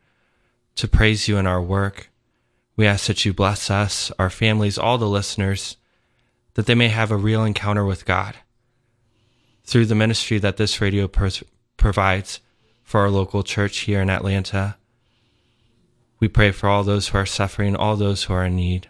[0.76, 2.10] to praise you in our work.
[2.76, 5.78] We ask that you bless us, our families, all the listeners,
[6.56, 8.36] that they may have a real encounter with God
[9.64, 11.08] through the ministry that this radio
[11.78, 12.40] provides
[12.84, 14.76] for our local church here in Atlanta.
[16.20, 18.88] We pray for all those who are suffering, all those who are in need,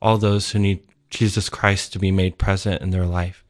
[0.00, 3.44] all those who need Jesus Christ to be made present in their life.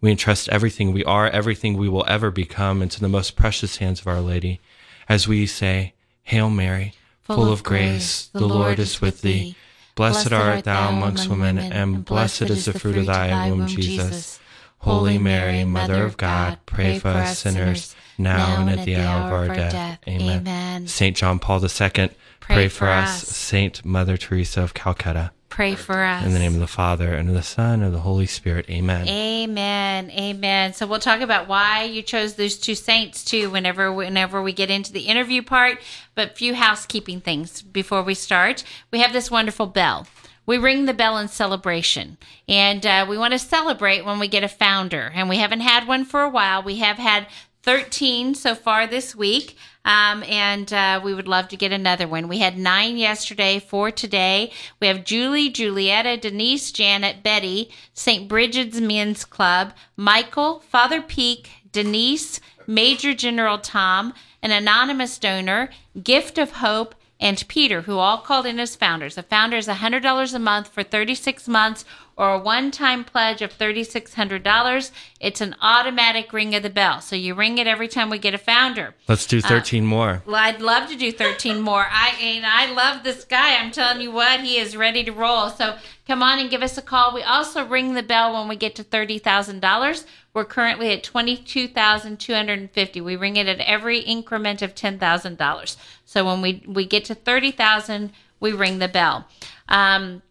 [0.00, 4.00] We entrust everything we are, everything we will ever become into the most precious hands
[4.00, 4.60] of Our Lady
[5.08, 5.94] as we say,
[6.26, 9.54] Hail Mary, full, of grace, the Lord is with thee.
[9.94, 14.40] Blessed art thou amongst women, and blessed is the fruit of thy womb, Jesus.
[14.78, 19.50] Holy Mary, Mother of God, pray for us sinners, now and at the hour of
[19.50, 20.00] our death.
[20.08, 20.88] Amen.
[20.88, 23.22] Saint John Paul II, pray, for us.
[23.22, 25.30] Saint Mother Teresa of Calcutta.
[25.56, 26.22] Pray for us.
[26.22, 28.68] In the name of the Father, and of the Son, and of the Holy Spirit.
[28.68, 29.08] Amen.
[29.08, 30.10] Amen.
[30.10, 30.74] Amen.
[30.74, 34.70] So we'll talk about why you chose those two saints too whenever whenever we get
[34.70, 35.78] into the interview part,
[36.14, 38.64] but few housekeeping things before we start.
[38.92, 40.06] We have this wonderful bell.
[40.44, 44.44] We ring the bell in celebration, and uh, we want to celebrate when we get
[44.44, 45.10] a founder.
[45.14, 46.62] And we haven't had one for a while.
[46.62, 47.28] We have had
[47.62, 49.56] 13 so far this week.
[49.86, 52.26] Um, and uh, we would love to get another one.
[52.26, 54.50] We had nine yesterday, four today.
[54.80, 58.28] We have Julie, Julietta, Denise, Janet, Betty, St.
[58.28, 65.70] Bridget's Men's Club, Michael, Father Peak, Denise, Major General Tom, an anonymous donor,
[66.02, 69.16] Gift of Hope, and Peter, who all called in as founders.
[69.16, 71.84] A founder is $100 a month for 36 months
[72.16, 74.90] or a one time pledge of $3,600.
[75.20, 77.00] It's an automatic ring of the bell.
[77.00, 78.94] So you ring it every time we get a founder.
[79.06, 80.22] Let's do 13 more.
[80.24, 81.86] Well, I'd love to do 13 more.
[81.88, 83.56] I and I love this guy.
[83.56, 85.50] I'm telling you what, he is ready to roll.
[85.50, 87.12] So come on and give us a call.
[87.12, 90.04] We also ring the bell when we get to $30,000.
[90.32, 93.00] We're currently at 22,250.
[93.00, 95.76] We ring it at every increment of $10,000.
[96.04, 99.26] So when we we get to 30,000, we ring the bell.
[99.68, 100.22] Um,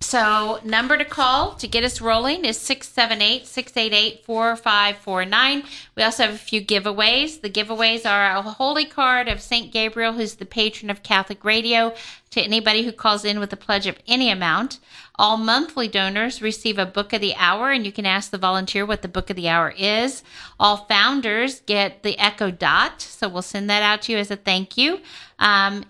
[0.00, 5.62] so, number to call to get us rolling is 678 688 4549.
[5.96, 7.40] We also have a few giveaways.
[7.40, 9.72] The giveaways are a holy card of St.
[9.72, 11.94] Gabriel, who's the patron of Catholic radio,
[12.30, 14.80] to anybody who calls in with a pledge of any amount.
[15.18, 18.84] All monthly donors receive a book of the hour, and you can ask the volunteer
[18.84, 20.22] what the book of the hour is.
[20.60, 24.36] All founders get the Echo Dot, so we'll send that out to you as a
[24.36, 25.00] thank you.
[25.38, 25.86] Um,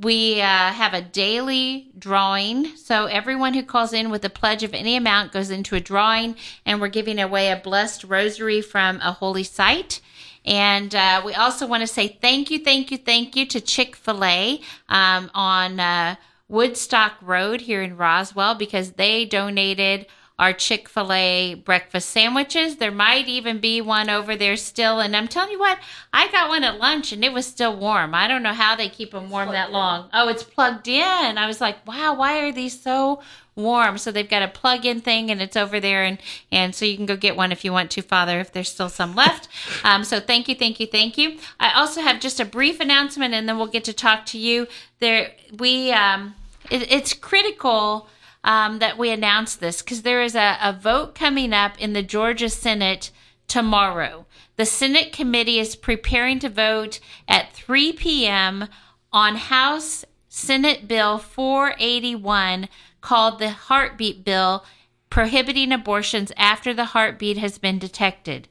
[0.00, 2.76] we uh, have a daily drawing.
[2.76, 6.36] So everyone who calls in with a pledge of any amount goes into a drawing,
[6.66, 10.00] and we're giving away a blessed rosary from a holy site.
[10.44, 13.96] And uh, we also want to say thank you, thank you, thank you to Chick
[13.96, 16.16] fil A um, on uh,
[16.48, 20.06] Woodstock Road here in Roswell because they donated
[20.38, 22.76] our Chick fil A breakfast sandwiches.
[22.76, 24.98] There might even be one over there still.
[24.98, 25.78] And I'm telling you what,
[26.12, 28.14] I got one at lunch and it was still warm.
[28.14, 30.08] I don't know how they keep them warm that long.
[30.12, 31.38] Oh, it's plugged in.
[31.38, 33.22] I was like, wow, why are these so
[33.54, 33.96] warm?
[33.96, 36.02] So they've got a plug in thing and it's over there.
[36.02, 36.18] And,
[36.50, 38.88] and so you can go get one if you want to, Father, if there's still
[38.88, 39.48] some left.
[39.82, 41.38] Um, so thank you, thank you, thank you.
[41.60, 44.66] I also have just a brief announcement and then we'll get to talk to you.
[44.98, 46.34] There, we, um,
[46.70, 48.08] it, it's critical
[48.44, 52.02] um, that we announce this because there is a, a vote coming up in the
[52.02, 53.10] Georgia Senate
[53.48, 54.26] tomorrow.
[54.56, 58.68] The Senate committee is preparing to vote at 3 p.m.
[59.12, 62.68] on House Senate Bill 481
[63.00, 64.64] called the Heartbeat Bill
[65.10, 68.48] prohibiting abortions after the heartbeat has been detected.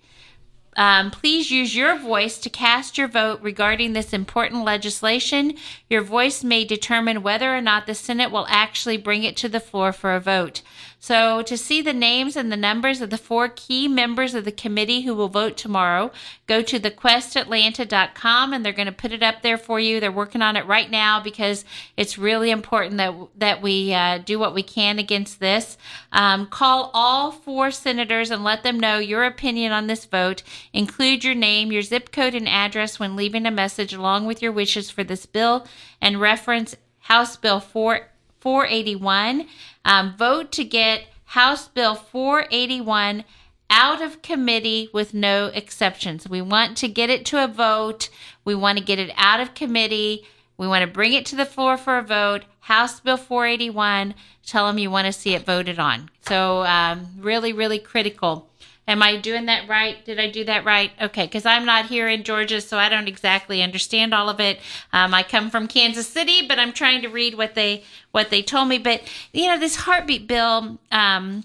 [0.75, 5.55] Um, please use your voice to cast your vote regarding this important legislation.
[5.89, 9.59] Your voice may determine whether or not the Senate will actually bring it to the
[9.59, 10.61] floor for a vote.
[11.03, 14.53] So, to see the names and the numbers of the four key members of the
[14.53, 16.13] committee who will vote tomorrow,
[16.47, 19.99] go to thequestatlanta.com and they're going to put it up there for you.
[19.99, 21.65] They're working on it right now because
[21.97, 25.77] it's really important that that we uh, do what we can against this.
[26.13, 30.41] Um, call all four senators and let them know your opinion on this vote.
[30.71, 34.53] Include your name, your zip code, and address when leaving a message along with your
[34.53, 35.67] wishes for this bill
[35.99, 38.07] and reference House Bill 4,
[38.43, 39.47] 481.
[39.85, 43.23] Um, vote to get House Bill 481
[43.69, 46.27] out of committee with no exceptions.
[46.27, 48.09] We want to get it to a vote.
[48.43, 50.25] We want to get it out of committee.
[50.57, 52.43] We want to bring it to the floor for a vote.
[52.59, 54.13] House Bill 481.
[54.45, 56.09] Tell them you want to see it voted on.
[56.27, 58.49] So, um, really, really critical.
[58.87, 60.03] Am I doing that right?
[60.03, 60.91] Did I do that right?
[61.01, 64.59] Okay, because I'm not here in Georgia, so I don't exactly understand all of it.
[64.91, 68.41] Um, I come from Kansas City, but I'm trying to read what they what they
[68.41, 68.77] told me.
[68.77, 69.01] But
[69.31, 70.79] you know, this heartbeat bill.
[70.91, 71.43] Um,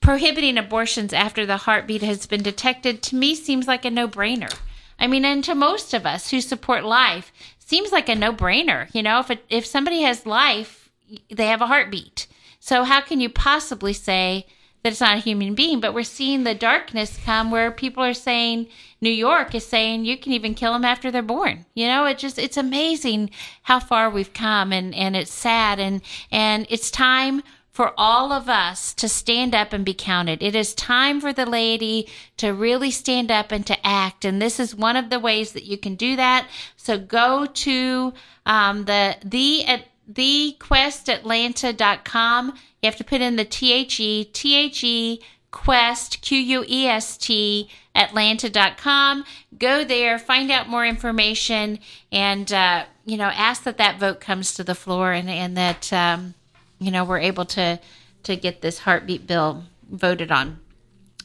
[0.00, 4.52] prohibiting abortions after the heartbeat has been detected to me seems like a no-brainer.
[4.98, 8.92] I mean, and to most of us who support life, seems like a no-brainer.
[8.92, 10.90] You know, if it, if somebody has life,
[11.30, 12.26] they have a heartbeat.
[12.58, 14.46] So how can you possibly say
[14.82, 15.80] that it's not a human being?
[15.80, 18.68] But we're seeing the darkness come where people are saying
[19.00, 21.66] New York is saying you can even kill them after they're born.
[21.74, 23.30] You know, it just it's amazing
[23.62, 27.42] how far we've come, and and it's sad, and and it's time
[27.72, 30.42] for all of us to stand up and be counted.
[30.42, 32.06] It is time for the laity
[32.36, 34.26] to really stand up and to act.
[34.26, 36.46] And this is one of the ways that you can do that.
[36.76, 38.12] So go to
[38.44, 42.54] um, the the at thequestatlanta.com.
[42.82, 46.64] You have to put in the T H E T H E quest Q U
[46.68, 49.24] E S T Atlanta.com.
[49.58, 51.78] Go there, find out more information,
[52.10, 55.92] and uh, you know ask that that vote comes to the floor and and that.
[55.92, 56.34] Um,
[56.82, 57.78] you know, we're able to
[58.24, 60.58] to get this heartbeat bill voted on.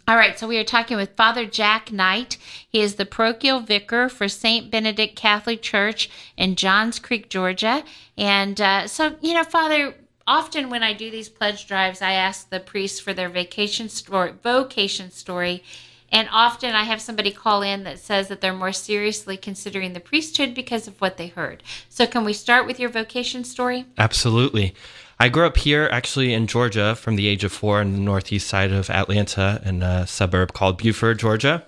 [0.07, 2.37] All right, so we are talking with Father Jack Knight.
[2.69, 4.71] He is the parochial vicar for St.
[4.71, 7.83] Benedict Catholic Church in Johns Creek, Georgia.
[8.17, 9.95] And uh, so, you know, Father,
[10.27, 14.33] often when I do these pledge drives, I ask the priests for their vacation story,
[14.43, 15.63] vocation story.
[16.09, 19.99] And often I have somebody call in that says that they're more seriously considering the
[19.99, 21.63] priesthood because of what they heard.
[21.89, 23.85] So, can we start with your vocation story?
[23.97, 24.73] Absolutely.
[25.19, 28.47] I grew up here, actually in Georgia, from the age of four in the northeast
[28.47, 31.65] side of Atlanta, in a suburb called Buford, Georgia.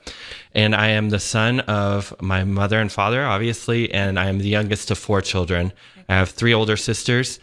[0.53, 4.47] And I am the son of my mother and father, obviously, and I am the
[4.47, 5.73] youngest of four children.
[6.07, 7.39] I have three older sisters,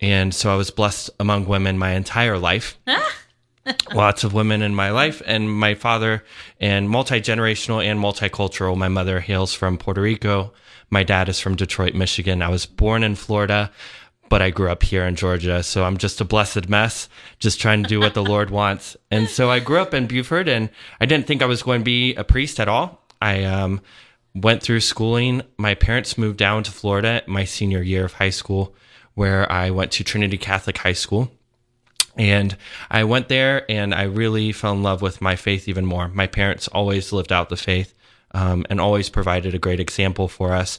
[0.00, 2.78] and so I was blessed among women my entire life.
[3.94, 6.22] Lots of women in my life, and my father,
[6.60, 8.76] and multi generational and multicultural.
[8.76, 10.52] My mother hails from Puerto Rico.
[10.90, 12.42] My dad is from Detroit, Michigan.
[12.42, 13.72] I was born in Florida
[14.28, 15.62] but I grew up here in Georgia.
[15.62, 17.08] So I'm just a blessed mess,
[17.38, 18.96] just trying to do what the Lord wants.
[19.10, 20.70] And so I grew up in Buford and
[21.00, 23.04] I didn't think I was going to be a priest at all.
[23.20, 23.80] I um,
[24.34, 25.42] went through schooling.
[25.56, 28.74] My parents moved down to Florida my senior year of high school,
[29.14, 31.30] where I went to Trinity Catholic High School.
[32.16, 32.56] And
[32.90, 36.08] I went there and I really fell in love with my faith even more.
[36.08, 37.94] My parents always lived out the faith
[38.32, 40.78] um, and always provided a great example for us.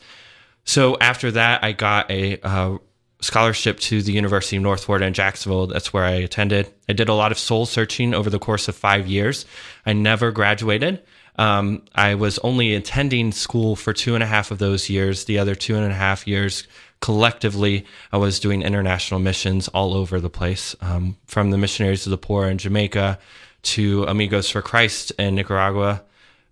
[0.64, 2.78] So after that, I got a uh,
[3.22, 5.68] scholarship to the University of North Florida in Jacksonville.
[5.68, 6.72] That's where I attended.
[6.88, 9.46] I did a lot of soul searching over the course of five years.
[9.86, 11.02] I never graduated.
[11.38, 15.26] Um, I was only attending school for two and a half of those years.
[15.26, 16.68] The other two and a half years,
[17.02, 22.12] collectively, I was doing international missions all over the place, um, from the Missionaries of
[22.12, 23.20] the Poor in Jamaica
[23.64, 26.04] to Amigos for Christ in Nicaragua.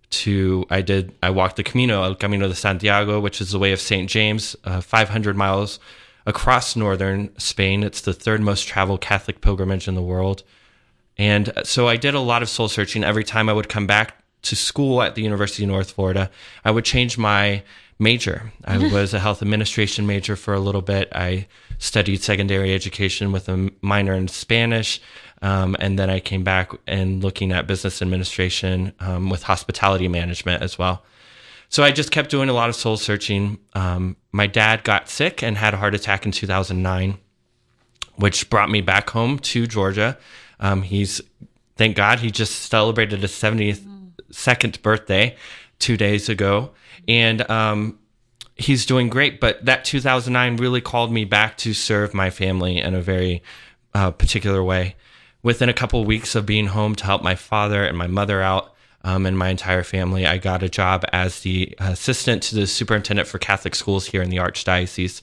[0.10, 3.72] To I did I walked the Camino, El Camino de Santiago, which is the way
[3.72, 5.80] of Saint James, uh, 500 miles
[6.26, 7.84] across northern Spain.
[7.84, 10.44] It's the third most traveled Catholic pilgrimage in the world.
[11.18, 13.04] And so I did a lot of soul searching.
[13.04, 16.30] Every time I would come back to school at the University of North Florida,
[16.64, 17.64] I would change my
[18.04, 18.52] major.
[18.66, 21.10] I was a health administration major for a little bit.
[21.16, 21.48] I
[21.80, 25.02] studied secondary education with a minor in Spanish.
[25.42, 30.62] Um, and then I came back and looking at business administration um, with hospitality management
[30.62, 31.04] as well.
[31.68, 33.58] So I just kept doing a lot of soul searching.
[33.74, 37.18] Um, my dad got sick and had a heart attack in 2009,
[38.16, 40.18] which brought me back home to Georgia.
[40.60, 41.20] Um, he's,
[41.76, 45.36] thank God, he just celebrated his 72nd birthday
[45.80, 46.72] two days ago.
[47.08, 48.00] And um,
[48.56, 49.40] he's doing great.
[49.40, 53.44] But that 2009 really called me back to serve my family in a very
[53.94, 54.96] uh, particular way.
[55.42, 58.42] Within a couple of weeks of being home to help my father and my mother
[58.42, 58.74] out,
[59.04, 60.26] um, and my entire family.
[60.26, 64.30] I got a job as the assistant to the superintendent for Catholic schools here in
[64.30, 65.22] the Archdiocese.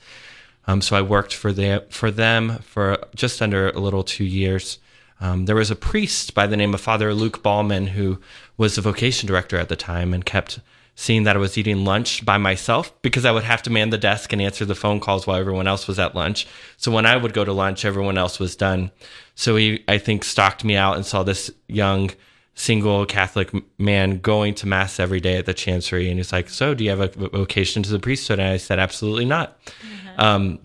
[0.67, 1.53] Um, so I worked for
[1.91, 4.79] for them for just under a little two years.
[5.21, 8.19] Um, there was a priest by the name of Father Luke Ballman who
[8.57, 10.61] was the vocation director at the time and kept
[11.01, 13.97] seeing that I was eating lunch by myself because I would have to man the
[13.97, 16.47] desk and answer the phone calls while everyone else was at lunch.
[16.77, 18.91] So when I would go to lunch, everyone else was done.
[19.35, 22.11] So he, I think, stalked me out and saw this young
[22.55, 26.11] single Catholic man going to mass every day at the chancery.
[26.11, 28.39] And he's like, So, do you have a vocation to the priesthood?
[28.39, 29.59] And I said, Absolutely not.
[29.65, 30.21] Mm-hmm.
[30.21, 30.59] Um,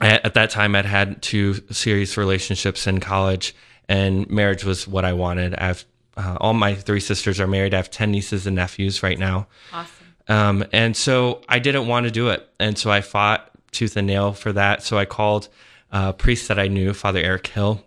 [0.00, 3.56] at that time, I'd had two serious relationships in college,
[3.88, 5.56] and marriage was what I wanted.
[5.56, 5.84] I've
[6.18, 7.72] uh, all my three sisters are married.
[7.72, 9.46] I have 10 nieces and nephews right now.
[9.72, 9.94] Awesome.
[10.26, 12.46] Um, and so I didn't want to do it.
[12.58, 14.82] And so I fought tooth and nail for that.
[14.82, 15.48] So I called
[15.92, 17.84] a priest that I knew, Father Eric Hill,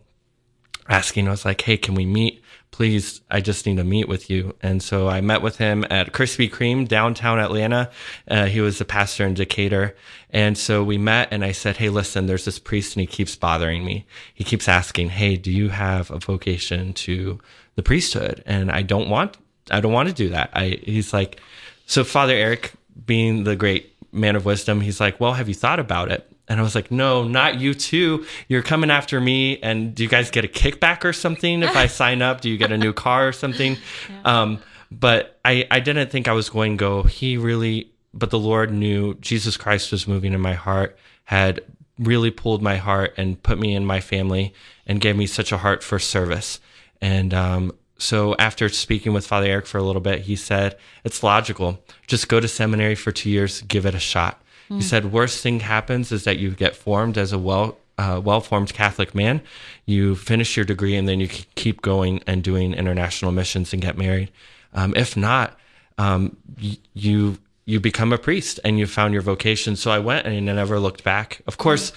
[0.88, 2.42] asking, I was like, hey, can we meet?
[2.72, 4.56] Please, I just need to meet with you.
[4.62, 7.92] And so I met with him at Krispy Kreme downtown Atlanta.
[8.30, 9.94] Uh, he was a pastor in Decatur.
[10.30, 13.36] And so we met and I said, Hey, listen, there's this priest and he keeps
[13.36, 14.06] bothering me.
[14.34, 17.42] He keeps asking, Hey, do you have a vocation to
[17.76, 18.44] the priesthood?
[18.46, 19.38] And I don't want,
[19.70, 20.50] I don't want to do that.
[20.54, 21.40] I, he's like,
[21.86, 22.74] so Father Eric
[23.06, 26.28] being the great man of wisdom, he's like, well, have you thought about it?
[26.48, 28.26] And I was like, no, not you too.
[28.50, 29.58] You're coming after me.
[29.60, 32.42] And do you guys get a kickback or something if I sign up?
[32.42, 33.78] Do you get a new car or something?
[34.10, 34.42] Yeah.
[34.42, 34.60] Um,
[34.92, 37.04] but I, I didn't think I was going to go.
[37.04, 41.62] He really, but the Lord knew Jesus Christ was moving in my heart, had
[41.98, 44.54] really pulled my heart and put me in my family
[44.86, 46.60] and gave me such a heart for service.
[47.02, 51.24] And um, so after speaking with Father Eric for a little bit, he said, it's
[51.24, 51.80] logical.
[52.08, 54.42] Just go to seminary for two years, give it a shot.
[54.70, 54.78] Mm.
[54.78, 58.42] He said, worst thing happens is that you get formed as a well uh, well
[58.42, 59.42] formed Catholic man.
[59.86, 63.96] You finish your degree and then you keep going and doing international missions and get
[63.98, 64.32] married.
[64.74, 65.60] Um, if not,
[66.00, 69.76] um, y- you you become a priest and you found your vocation.
[69.76, 71.42] So I went and I never looked back.
[71.46, 71.92] Of course.
[71.92, 71.96] Mm.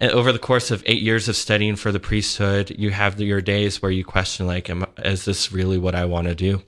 [0.00, 3.80] Over the course of eight years of studying for the priesthood, you have your days
[3.80, 6.62] where you question, like, am, is this really what I want to do?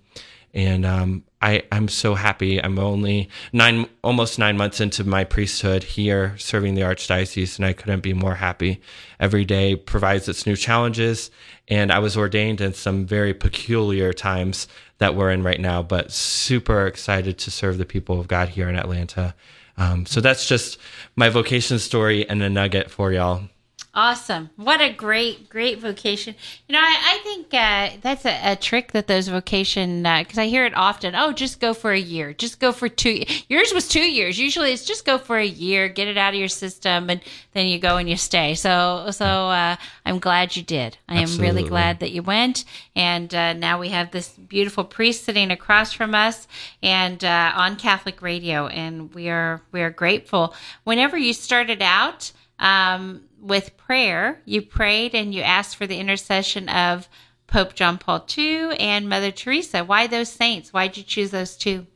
[0.55, 2.63] And um, I, I'm so happy.
[2.63, 7.75] I'm only nine, almost nine months into my priesthood here serving the Archdiocese, and I
[7.75, 8.81] couldn't be more happy.
[9.21, 11.31] Every day provides its new challenges,
[11.69, 14.67] and I was ordained in some very peculiar times
[14.99, 18.69] that we're in right now, but super excited to serve the people of God here
[18.69, 19.35] in Atlanta.
[19.79, 20.79] Um, so that's just
[21.17, 23.49] my vocation story and a nugget for y'all.
[23.97, 24.51] Awesome.
[24.57, 26.35] What a great, great vocation.
[26.69, 30.43] You know, I, I think uh, that's a, a, trick that those vocation, because uh,
[30.43, 31.15] I hear it often.
[31.17, 32.35] Oh, just go for a year.
[32.35, 33.25] Just go for two.
[33.49, 34.39] Yours was two years.
[34.39, 37.23] Usually it's just go for a year, get it out of your system, and
[37.55, 38.55] then you go and you stay.
[38.55, 40.99] So, so uh, I'm glad you did.
[41.09, 42.67] I am really glad that you went.
[42.95, 46.47] And uh, now we have this beautiful priest sitting across from us
[46.83, 48.67] and uh, on Catholic radio.
[48.67, 50.55] And we are, we are grateful.
[50.85, 54.41] Whenever you started out, um, with prayer.
[54.45, 57.09] You prayed and you asked for the intercession of
[57.47, 59.85] Pope John Paul II and Mother Teresa.
[59.85, 60.73] Why those saints?
[60.73, 61.87] Why did you choose those two?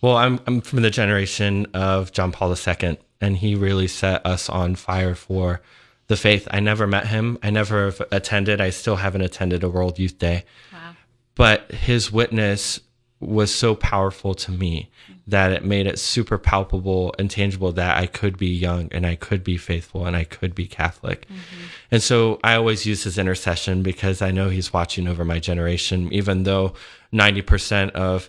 [0.00, 4.50] Well, I'm, I'm from the generation of John Paul II, and he really set us
[4.50, 5.62] on fire for
[6.08, 6.46] the faith.
[6.50, 7.38] I never met him.
[7.42, 8.60] I never attended.
[8.60, 10.44] I still haven't attended a World Youth Day.
[10.72, 10.96] Wow.
[11.34, 12.80] But his witness
[13.20, 14.90] was so powerful to me
[15.26, 19.16] that it made it super palpable and tangible that I could be young and I
[19.16, 21.26] could be faithful and I could be Catholic.
[21.26, 21.64] Mm-hmm.
[21.90, 26.12] And so I always use his intercession because I know he's watching over my generation,
[26.12, 26.74] even though
[27.12, 28.28] 90% of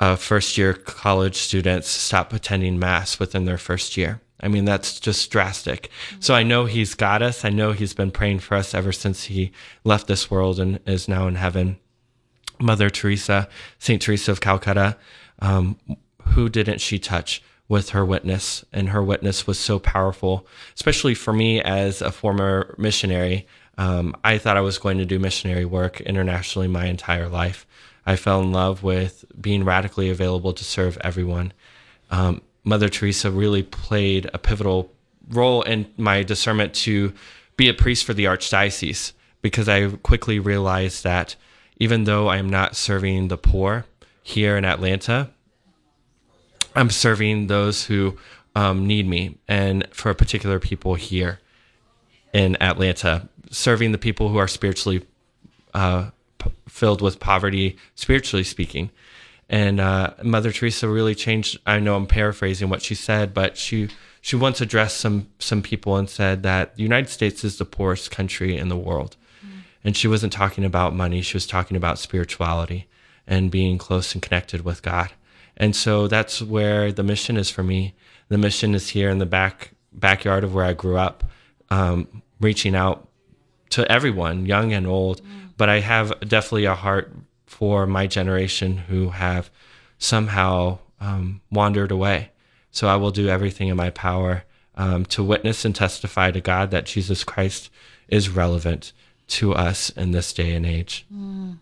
[0.00, 4.20] uh, first year college students stop attending Mass within their first year.
[4.40, 5.90] I mean, that's just drastic.
[6.10, 6.20] Mm-hmm.
[6.20, 7.44] So I know he's got us.
[7.44, 11.08] I know he's been praying for us ever since he left this world and is
[11.08, 11.78] now in heaven.
[12.60, 13.48] Mother Teresa,
[13.78, 14.96] Saint Teresa of Calcutta,
[15.40, 15.78] um,
[16.22, 18.64] who didn't she touch with her witness?
[18.72, 23.46] And her witness was so powerful, especially for me as a former missionary.
[23.76, 27.66] Um, I thought I was going to do missionary work internationally my entire life.
[28.04, 31.52] I fell in love with being radically available to serve everyone.
[32.10, 34.90] Um, Mother Teresa really played a pivotal
[35.28, 37.12] role in my discernment to
[37.56, 39.12] be a priest for the archdiocese
[39.42, 41.36] because I quickly realized that
[41.78, 43.84] even though I am not serving the poor
[44.22, 45.30] here in Atlanta,
[46.74, 48.16] I'm serving those who
[48.54, 51.40] um, need me, and for particular people here
[52.32, 55.06] in Atlanta, serving the people who are spiritually
[55.74, 58.90] uh, p- filled with poverty, spiritually speaking.
[59.48, 61.58] And uh, Mother Teresa really changed.
[61.64, 63.88] I know I'm paraphrasing what she said, but she
[64.20, 68.10] she once addressed some some people and said that the United States is the poorest
[68.10, 69.16] country in the world.
[69.84, 71.22] And she wasn't talking about money.
[71.22, 72.88] She was talking about spirituality
[73.26, 75.12] and being close and connected with God.
[75.56, 77.94] And so that's where the mission is for me.
[78.28, 81.24] The mission is here in the back backyard of where I grew up,
[81.70, 83.08] um, reaching out
[83.70, 85.22] to everyone, young and old.
[85.22, 85.50] Mm.
[85.56, 87.12] But I have definitely a heart
[87.46, 89.50] for my generation who have
[89.98, 92.30] somehow um, wandered away.
[92.70, 94.44] So I will do everything in my power
[94.76, 97.70] um, to witness and testify to God that Jesus Christ
[98.08, 98.92] is relevant
[99.28, 101.06] to us in this day and age.
[101.14, 101.58] Mm.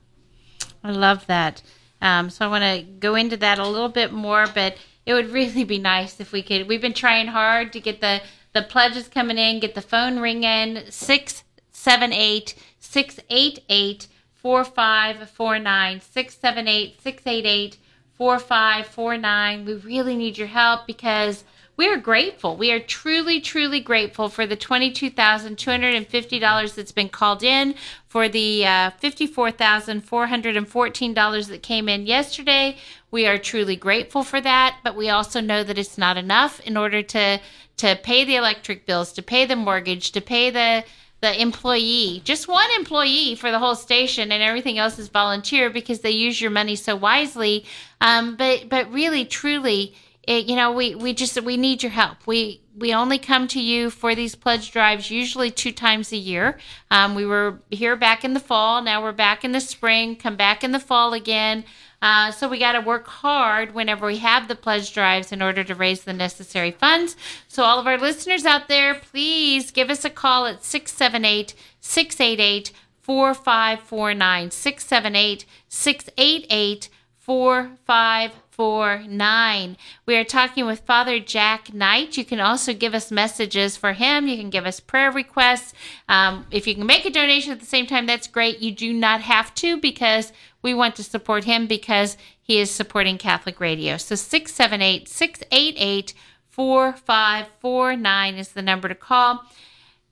[0.83, 1.63] I love that.
[2.01, 5.31] Um, so I want to go into that a little bit more, but it would
[5.31, 6.69] really be nice if we could.
[6.69, 10.81] We've been trying hard to get the the pledges coming in, get the phone ringing.
[10.89, 17.45] Six seven eight six eight eight four five four nine six seven eight six eight
[17.45, 17.77] eight
[18.15, 19.65] four five four nine.
[19.65, 21.45] We really need your help because
[21.77, 22.57] we are grateful.
[22.57, 27.75] We are truly, truly grateful for the $22,250 that's been called in,
[28.09, 32.77] for the uh, $54,414 that came in yesterday.
[33.11, 36.77] We are truly grateful for that, but we also know that it's not enough in
[36.77, 37.41] order to
[37.77, 40.83] to pay the electric bills, to pay the mortgage, to pay the
[41.23, 46.01] the employee, just one employee for the whole station, and everything else is volunteer because
[46.01, 47.65] they use your money so wisely.
[48.01, 49.95] Um, but but really, truly,
[50.27, 52.27] it, you know, we, we just we need your help.
[52.27, 56.59] We we only come to you for these pledge drives usually two times a year.
[56.91, 58.83] Um, we were here back in the fall.
[58.83, 60.17] Now we're back in the spring.
[60.17, 61.65] Come back in the fall again.
[62.03, 65.65] Uh, so we got to work hard whenever we have the pledge drives in order
[65.65, 67.17] to raise the necessary funds.
[67.49, 72.73] So all of our listeners out there, please give us a call at 678 688
[73.01, 78.46] 4549 678 688 4549.
[78.59, 82.17] We are talking with Father Jack Knight.
[82.17, 84.29] You can also give us messages for him.
[84.29, 85.75] You can give us prayer requests.
[86.09, 88.61] Um, if you can make a donation at the same time, that's great.
[88.61, 90.33] You do not have to because
[90.63, 93.97] we want to support him because he is supporting Catholic radio.
[93.97, 96.15] So 678 688
[96.49, 99.45] 4549 is the number to call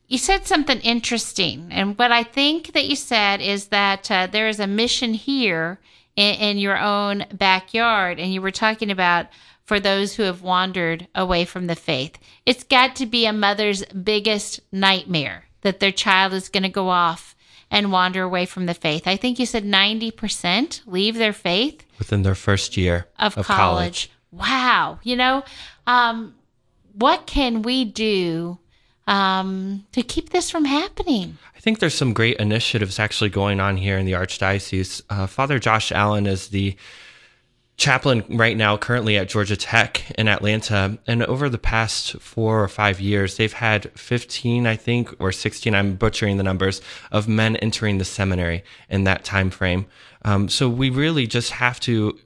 [0.06, 1.68] you said something interesting.
[1.70, 5.80] And what I think that you said is that uh, there is a mission here
[6.16, 8.18] in, in your own backyard.
[8.18, 9.26] And you were talking about
[9.64, 12.18] for those who have wandered away from the faith.
[12.44, 16.90] It's got to be a mother's biggest nightmare that their child is going to go
[16.90, 17.34] off
[17.70, 19.06] and wander away from the faith.
[19.06, 23.56] I think you said 90% leave their faith within their first year of, of college.
[23.56, 24.10] college.
[24.30, 24.98] Wow.
[25.02, 25.44] You know,
[25.86, 26.34] um,
[26.92, 28.58] what can we do
[29.06, 31.38] um, to keep this from happening?
[31.64, 35.00] Think there's some great initiatives actually going on here in the Archdiocese.
[35.08, 36.76] Uh, Father Josh Allen is the
[37.78, 40.98] chaplain right now, currently at Georgia Tech in Atlanta.
[41.06, 45.74] And over the past four or five years, they've had 15, I think, or 16,
[45.74, 49.86] I'm butchering the numbers, of men entering the seminary in that time frame.
[50.22, 52.18] Um, so we really just have to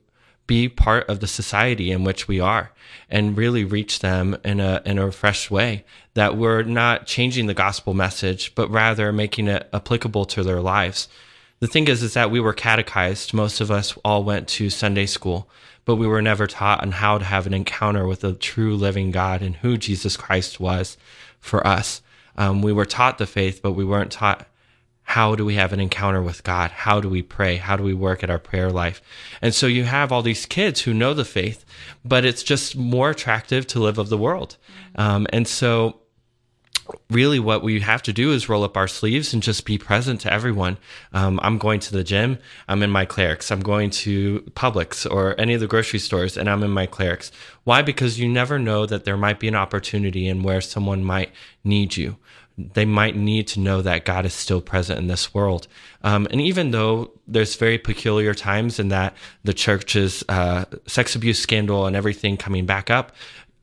[0.49, 2.73] be part of the society in which we are
[3.09, 5.85] and really reach them in a in a fresh way
[6.15, 11.07] that we're not changing the gospel message but rather making it applicable to their lives.
[11.61, 13.33] The thing is is that we were catechized.
[13.33, 15.49] Most of us all went to sunday school
[15.85, 19.13] but we were never taught on how to have an encounter with the true living
[19.13, 20.97] god and who jesus christ was
[21.39, 22.03] for us.
[22.37, 24.49] Um, we were taught the faith but we weren't taught
[25.09, 26.71] how do we have an encounter with God?
[26.71, 27.57] How do we pray?
[27.57, 29.01] How do we work at our prayer life?
[29.40, 31.64] And so you have all these kids who know the faith,
[32.05, 34.59] but it's just more attractive to live of the world.
[34.97, 36.03] Um, and so
[37.09, 40.21] really what we have to do is roll up our sleeves and just be present
[40.21, 40.77] to everyone.
[41.14, 43.51] Um, I'm going to the gym, I'm in my clerics.
[43.51, 47.33] I'm going to Publix or any of the grocery stores and I'm in my clerics.
[47.64, 47.81] Why?
[47.81, 51.31] Because you never know that there might be an opportunity in where someone might
[51.64, 52.18] need you
[52.59, 55.68] they might need to know that God is still present in this world.
[56.03, 61.38] Um, and even though there's very peculiar times in that the church's uh, sex abuse
[61.38, 63.12] scandal and everything coming back up,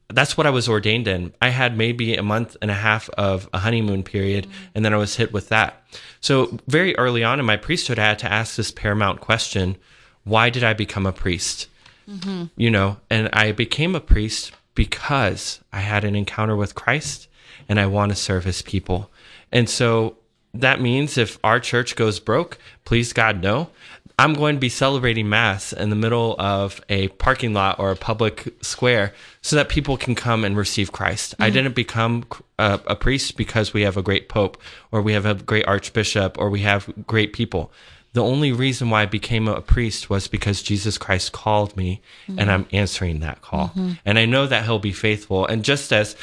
[0.09, 1.33] that's what I was ordained in.
[1.41, 4.97] I had maybe a month and a half of a honeymoon period, and then I
[4.97, 5.83] was hit with that.
[6.21, 9.77] So, very early on in my priesthood, I had to ask this paramount question
[10.23, 11.67] why did I become a priest?
[12.09, 12.45] Mm-hmm.
[12.55, 17.27] You know, and I became a priest because I had an encounter with Christ
[17.67, 19.09] and I want to serve his people.
[19.51, 20.17] And so
[20.53, 23.69] that means if our church goes broke, please God, no.
[24.17, 27.97] I'm going to be celebrating Mass in the middle of a parking lot or a
[27.97, 31.33] public square so that people can come and receive Christ.
[31.33, 31.43] Mm-hmm.
[31.43, 32.23] I didn't become
[32.57, 34.57] a, a, priest because we have a great pope
[34.91, 37.73] or we have a great archbishop or we have great people.
[38.13, 42.39] The only reason why I became a priest was because Jesus Christ called me mm-hmm.
[42.39, 43.67] and I'm answering that call.
[43.69, 43.91] Mm-hmm.
[44.05, 45.45] And I know that he'll be faithful.
[45.45, 46.15] And just as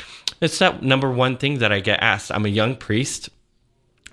[0.42, 2.32] it's that number one thing that I get asked.
[2.32, 3.30] I'm a young priest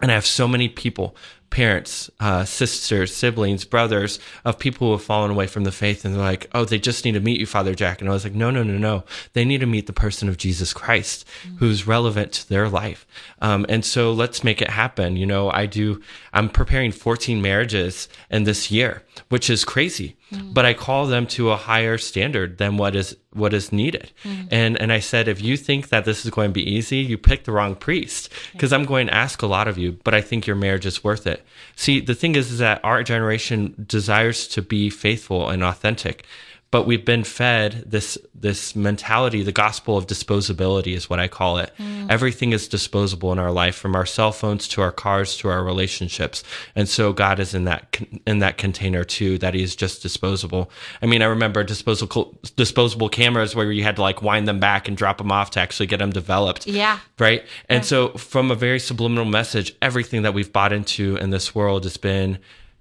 [0.01, 1.15] and I have so many people
[1.49, 6.13] parents, uh, sisters, siblings, brothers of people who have fallen away from the faith, and
[6.13, 8.35] they're like, "Oh, they just need to meet you, Father Jack." And I was like,
[8.35, 9.03] "No, no, no, no.
[9.33, 11.57] They need to meet the person of Jesus Christ, mm-hmm.
[11.57, 13.05] who's relevant to their life."
[13.41, 15.17] Um, and so let's make it happen.
[15.17, 16.01] You know, I do.
[16.33, 20.53] I'm preparing 14 marriages in this year, which is crazy, mm-hmm.
[20.53, 24.11] but I call them to a higher standard than what is what is needed.
[24.23, 24.47] Mm-hmm.
[24.51, 27.17] And and I said, if you think that this is going to be easy, you
[27.17, 30.21] picked the wrong priest because I'm going to ask a lot of you, but I
[30.21, 31.38] think your marriage is worth it.
[31.75, 36.25] See, the thing is, is that our generation desires to be faithful and authentic
[36.71, 41.57] but we've been fed this this mentality the gospel of disposability is what i call
[41.57, 41.71] it.
[41.77, 42.09] Mm.
[42.09, 45.63] everything is disposable in our life from our cell phones to our cars to our
[45.63, 46.43] relationships.
[46.75, 50.69] And so god is in that in that container too that he is just disposable.
[51.01, 54.87] I mean i remember disposable disposable cameras where you had to like wind them back
[54.87, 56.67] and drop them off to actually get them developed.
[56.67, 56.99] Yeah.
[57.17, 57.45] Right?
[57.67, 57.87] And yeah.
[57.87, 61.97] so from a very subliminal message everything that we've bought into in this world has
[61.97, 62.39] been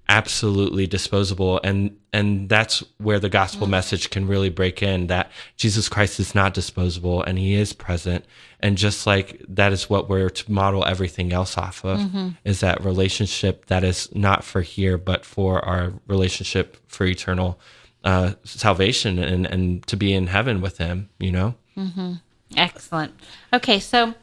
[0.09, 3.69] absolutely disposable and and that's where the gospel mm.
[3.69, 8.25] message can really break in that Jesus Christ is not disposable and he is present
[8.59, 12.29] and just like that is what we're to model everything else off of mm-hmm.
[12.43, 17.59] is that relationship that is not for here but for our relationship for eternal
[18.03, 22.13] uh, salvation and and to be in heaven with him you know mm-hmm.
[22.57, 23.13] excellent
[23.53, 24.15] okay so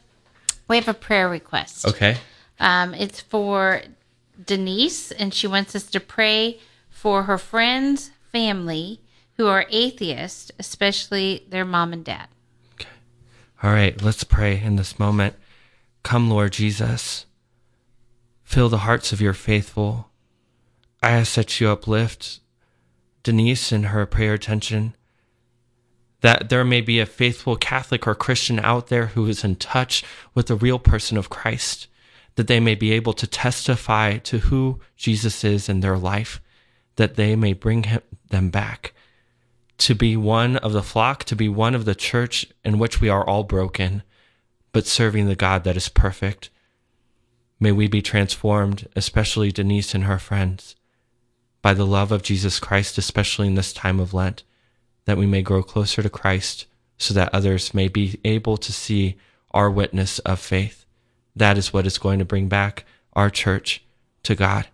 [0.67, 2.17] we have a prayer request okay
[2.59, 3.83] um, it's for
[4.43, 9.01] Denise, and she wants us to pray for her friends, family
[9.37, 12.27] who are atheists, especially their mom and dad.
[12.73, 12.89] Okay.
[13.61, 15.35] All right, let's pray in this moment.
[16.03, 17.25] Come, Lord Jesus.
[18.43, 20.09] Fill the hearts of your faithful.
[21.03, 22.39] I ask that you uplift
[23.23, 24.95] Denise in her prayer attention,
[26.21, 30.03] that there may be a faithful Catholic or Christian out there who is in touch
[30.33, 31.87] with the real person of Christ
[32.37, 36.41] that they may be able to testify to who Jesus is in their life,
[36.95, 38.93] that they may bring him, them back
[39.77, 43.09] to be one of the flock, to be one of the church in which we
[43.09, 44.03] are all broken,
[44.71, 46.49] but serving the God that is perfect.
[47.59, 50.75] May we be transformed, especially Denise and her friends,
[51.61, 54.43] by the love of Jesus Christ, especially in this time of Lent,
[55.05, 56.65] that we may grow closer to Christ
[56.97, 59.15] so that others may be able to see
[59.51, 60.86] our witness of faith.
[61.37, 63.83] That is what is going to bring back our church
[64.23, 64.67] to God.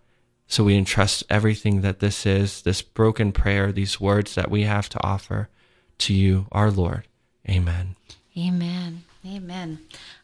[0.47, 4.89] So we entrust everything that this is, this broken prayer, these words that we have
[4.89, 5.49] to offer
[5.99, 7.08] to you, our Lord.
[7.49, 7.95] Amen.
[8.38, 9.04] Amen.
[9.26, 9.80] Amen.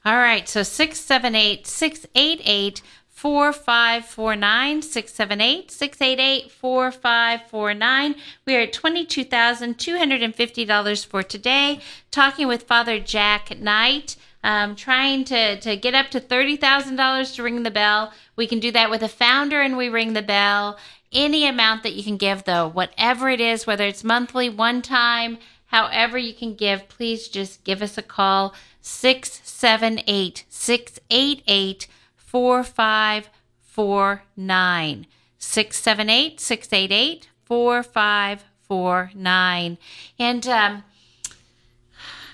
[0.05, 0.47] All right.
[0.47, 8.15] So 678 688 4549 678 688 4549.
[8.45, 11.79] We are at $22,250 for today.
[12.11, 17.63] Talking with Father Jack Knight um, trying to, to get up to $30,000 to ring
[17.63, 18.13] the bell.
[18.35, 20.77] We can do that with a founder and we ring the bell.
[21.11, 25.37] Any amount that you can give, though, whatever it is, whether it's monthly, one time,
[25.67, 35.05] however you can give, please just give us a call 678 688 4549.
[35.39, 39.77] 678 688 4549.
[40.19, 40.83] And um,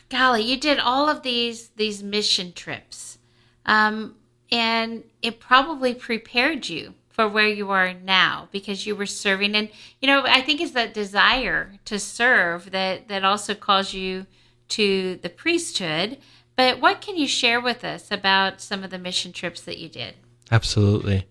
[0.09, 3.17] golly, you did all of these these mission trips,
[3.65, 4.15] um,
[4.51, 9.55] and it probably prepared you for where you are now because you were serving.
[9.55, 9.69] And
[10.01, 14.25] you know, I think it's that desire to serve that that also calls you
[14.69, 16.17] to the priesthood.
[16.55, 19.89] But what can you share with us about some of the mission trips that you
[19.89, 20.15] did?
[20.51, 21.25] Absolutely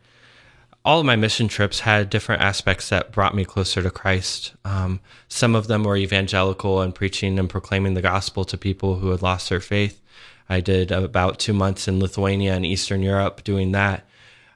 [0.84, 4.54] all of my mission trips had different aspects that brought me closer to Christ.
[4.64, 9.10] Um, some of them were evangelical and preaching and proclaiming the gospel to people who
[9.10, 10.02] had lost their faith.
[10.48, 14.04] I did about two months in Lithuania and Eastern Europe doing that.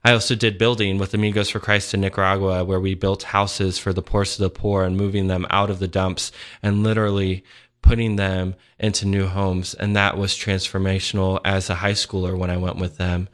[0.04, 3.92] I also did building with Amigos for Christ in Nicaragua, where we built houses for
[3.92, 6.30] the poorest of the poor and moving them out of the dumps
[6.62, 7.42] and literally
[7.80, 9.72] putting them into new homes.
[9.74, 13.28] And that was transformational as a high schooler when I went with them.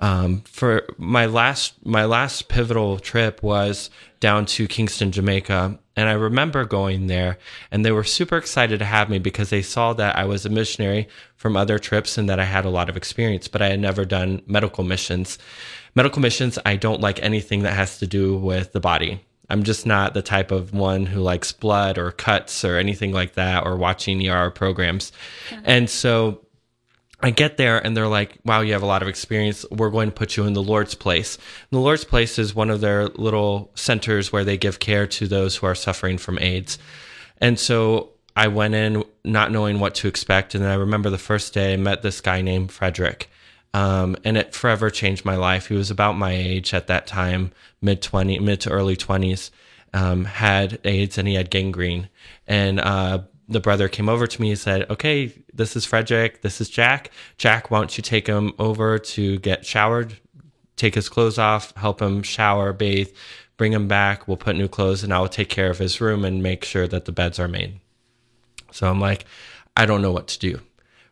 [0.00, 6.12] Um, for my last my last pivotal trip was down to Kingston, Jamaica, and I
[6.12, 7.38] remember going there,
[7.70, 10.50] and they were super excited to have me because they saw that I was a
[10.50, 13.80] missionary from other trips and that I had a lot of experience, but I had
[13.80, 15.38] never done medical missions.
[15.94, 19.20] Medical missions, I don't like anything that has to do with the body.
[19.50, 23.34] I'm just not the type of one who likes blood or cuts or anything like
[23.34, 25.12] that or watching ER programs.
[25.64, 26.43] And so
[27.24, 29.64] I get there and they're like, wow, you have a lot of experience.
[29.70, 31.36] We're going to put you in the Lord's Place.
[31.36, 35.26] And the Lord's Place is one of their little centers where they give care to
[35.26, 36.78] those who are suffering from AIDS.
[37.38, 40.54] And so I went in not knowing what to expect.
[40.54, 43.30] And I remember the first day I met this guy named Frederick.
[43.72, 45.68] Um, and it forever changed my life.
[45.68, 49.48] He was about my age at that time, mid 20, mid to early 20s,
[49.94, 52.10] um, had AIDS and he had gangrene.
[52.46, 56.60] And uh, the brother came over to me and said, Okay, this is Frederick, this
[56.60, 57.10] is Jack.
[57.36, 60.16] Jack, why don't you take him over to get showered,
[60.76, 63.10] take his clothes off, help him shower, bathe,
[63.56, 64.26] bring him back.
[64.26, 67.04] We'll put new clothes and I'll take care of his room and make sure that
[67.04, 67.80] the beds are made.
[68.70, 69.26] So I'm like,
[69.76, 70.60] I don't know what to do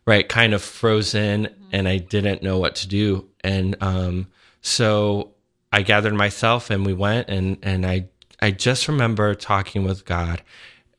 [0.05, 4.27] right kind of frozen and i didn't know what to do and um,
[4.61, 5.33] so
[5.71, 8.05] i gathered myself and we went and and i
[8.41, 10.41] i just remember talking with god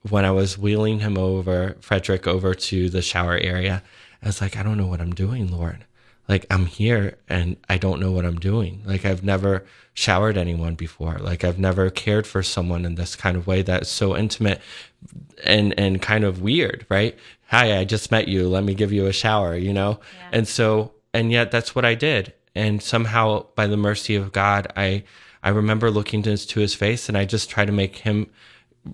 [0.08, 3.82] when i was wheeling him over frederick over to the shower area
[4.22, 5.84] i was like i don't know what i'm doing lord
[6.28, 10.74] like i'm here and i don't know what i'm doing like i've never showered anyone
[10.74, 14.60] before like i've never cared for someone in this kind of way that's so intimate
[15.44, 17.16] and and kind of weird right
[17.54, 18.48] hi, I just met you.
[18.48, 20.00] Let me give you a shower, you know?
[20.00, 20.28] Yeah.
[20.32, 22.32] And so, and yet that's what I did.
[22.54, 25.04] And somehow by the mercy of God, I,
[25.42, 28.28] I remember looking to his, to his face and I just tried to make him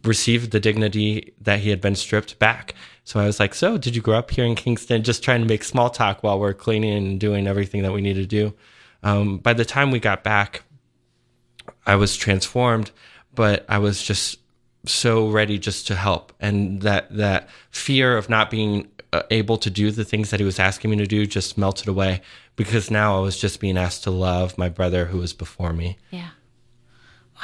[0.04, 2.74] receive the dignity that he had been stripped back.
[3.04, 5.02] So I was like, so did you grow up here in Kingston?
[5.02, 8.14] Just trying to make small talk while we're cleaning and doing everything that we need
[8.14, 8.54] to do.
[9.02, 10.62] Um, by the time we got back,
[11.86, 12.90] I was transformed,
[13.34, 14.38] but I was just
[14.86, 19.68] so ready just to help and that that fear of not being uh, able to
[19.68, 22.22] do the things that he was asking me to do just melted away
[22.56, 25.98] because now I was just being asked to love my brother who was before me.
[26.10, 26.30] Yeah.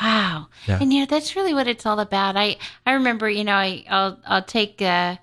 [0.01, 0.49] Wow.
[0.67, 0.79] Yeah.
[0.81, 2.37] And yeah, that's really what it's all about.
[2.37, 5.17] I I remember, you know, I I'll I'll take uh,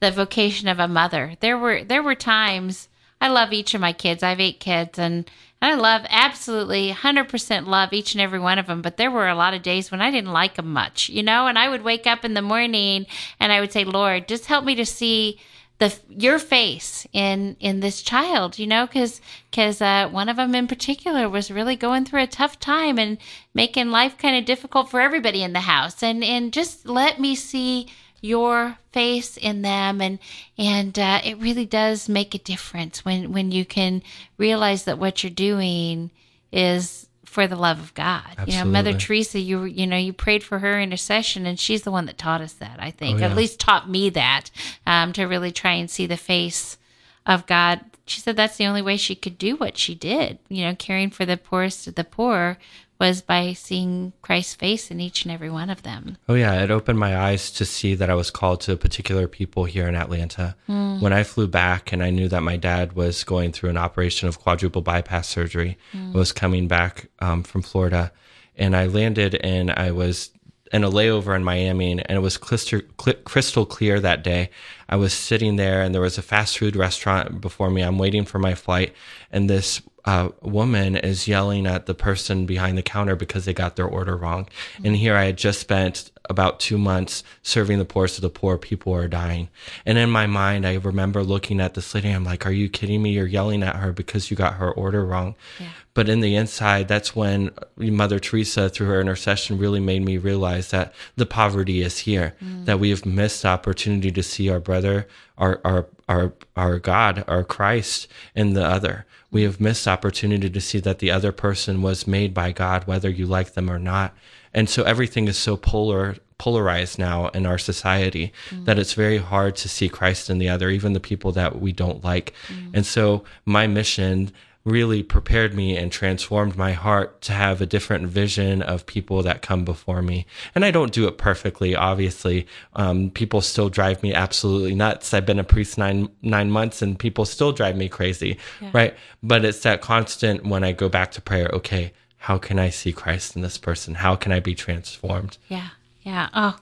[0.00, 1.34] the vocation of a mother.
[1.40, 2.88] There were there were times
[3.20, 4.22] I love each of my kids.
[4.22, 5.30] I have eight kids and
[5.62, 8.80] I love absolutely 100% love each and every one of them.
[8.80, 11.46] But there were a lot of days when I didn't like them much, you know,
[11.46, 13.04] and I would wake up in the morning
[13.38, 15.38] and I would say, Lord, just help me to see
[15.80, 20.54] the your face in in this child you know because because uh, one of them
[20.54, 23.18] in particular was really going through a tough time and
[23.52, 26.02] making life kind of difficult for everybody in the house.
[26.02, 27.88] And and just let me see
[28.20, 30.18] your face in them and
[30.56, 34.02] and uh, it really does make a difference when when you can
[34.38, 36.10] realize that what you're doing
[36.52, 38.24] is for the love of God.
[38.26, 38.54] Absolutely.
[38.54, 41.92] You know, Mother Teresa, you you know, you prayed for her intercession, and she's the
[41.92, 42.78] one that taught us that.
[42.80, 43.28] I think, oh, yeah.
[43.28, 44.50] at least taught me that
[44.84, 46.76] um, to really try and see the face
[47.24, 47.82] of God.
[48.04, 50.40] She said that's the only way she could do what she did.
[50.48, 52.58] You know, caring for the poorest of the poor
[53.00, 56.18] was by seeing Christ's face in each and every one of them.
[56.28, 56.62] Oh, yeah.
[56.62, 59.96] It opened my eyes to see that I was called to particular people here in
[59.96, 60.54] Atlanta.
[60.68, 61.00] Mm.
[61.00, 64.28] When I flew back and I knew that my dad was going through an operation
[64.28, 66.12] of quadruple bypass surgery, mm.
[66.12, 68.12] was coming back um, from Florida,
[68.56, 70.30] and I landed and I was
[70.72, 74.50] in a layover in Miami, and it was crystal clear that day.
[74.88, 77.82] I was sitting there, and there was a fast food restaurant before me.
[77.82, 78.94] I'm waiting for my flight,
[79.32, 83.76] and this uh, woman is yelling at the person behind the counter because they got
[83.76, 84.44] their order wrong.
[84.44, 84.86] Mm-hmm.
[84.86, 88.56] And here I had just spent about two months serving the poorest of the poor.
[88.56, 89.48] People are dying.
[89.84, 92.10] And in my mind, I remember looking at this lady.
[92.10, 93.10] I'm like, are you kidding me?
[93.10, 95.34] You're yelling at her because you got her order wrong.
[95.58, 95.66] Yeah.
[95.92, 100.70] But in the inside, that's when Mother Teresa, through her intercession, really made me realize
[100.70, 102.64] that the poverty is here, mm.
[102.64, 107.24] that we have missed the opportunity to see our brother, our, our, our, our God,
[107.26, 111.82] our Christ in the other we have missed opportunity to see that the other person
[111.82, 114.14] was made by God, whether you like them or not.
[114.52, 118.64] And so everything is so polar polarized now in our society mm.
[118.64, 121.70] that it's very hard to see Christ in the other, even the people that we
[121.70, 122.32] don't like.
[122.48, 122.70] Mm.
[122.72, 124.32] And so my mission
[124.64, 129.40] really prepared me and transformed my heart to have a different vision of people that
[129.40, 130.26] come before me.
[130.54, 132.46] And I don't do it perfectly, obviously.
[132.74, 135.14] Um, people still drive me absolutely nuts.
[135.14, 138.70] I've been a priest nine nine months, and people still drive me crazy, yeah.
[138.74, 138.94] right?
[139.22, 141.48] But it's that constant when I go back to prayer.
[141.54, 143.94] Okay, how can I see Christ in this person?
[143.94, 145.38] How can I be transformed?
[145.48, 145.68] Yeah,
[146.02, 146.28] yeah.
[146.34, 146.58] Oh,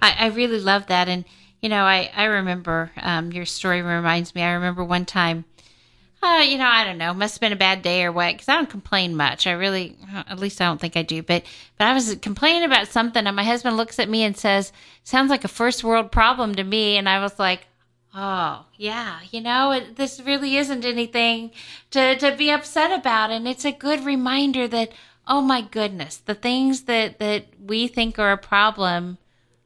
[0.00, 1.26] I, I really love that, and
[1.60, 4.42] you know, I I remember um, your story reminds me.
[4.42, 5.44] I remember one time
[6.22, 7.12] uh, you know, I don't know.
[7.12, 8.32] Must have been a bad day or what.
[8.34, 9.46] Because I don't complain much.
[9.46, 9.96] I really,
[10.28, 11.22] at least I don't think I do.
[11.22, 11.42] But,
[11.78, 15.30] but I was complaining about something, and my husband looks at me and says, "Sounds
[15.30, 17.66] like a first world problem to me." And I was like,
[18.14, 19.18] "Oh, yeah.
[19.32, 21.50] You know, it, this really isn't anything
[21.90, 24.92] to to be upset about, and it's a good reminder that,
[25.26, 29.18] oh my goodness, the things that that we think are a problem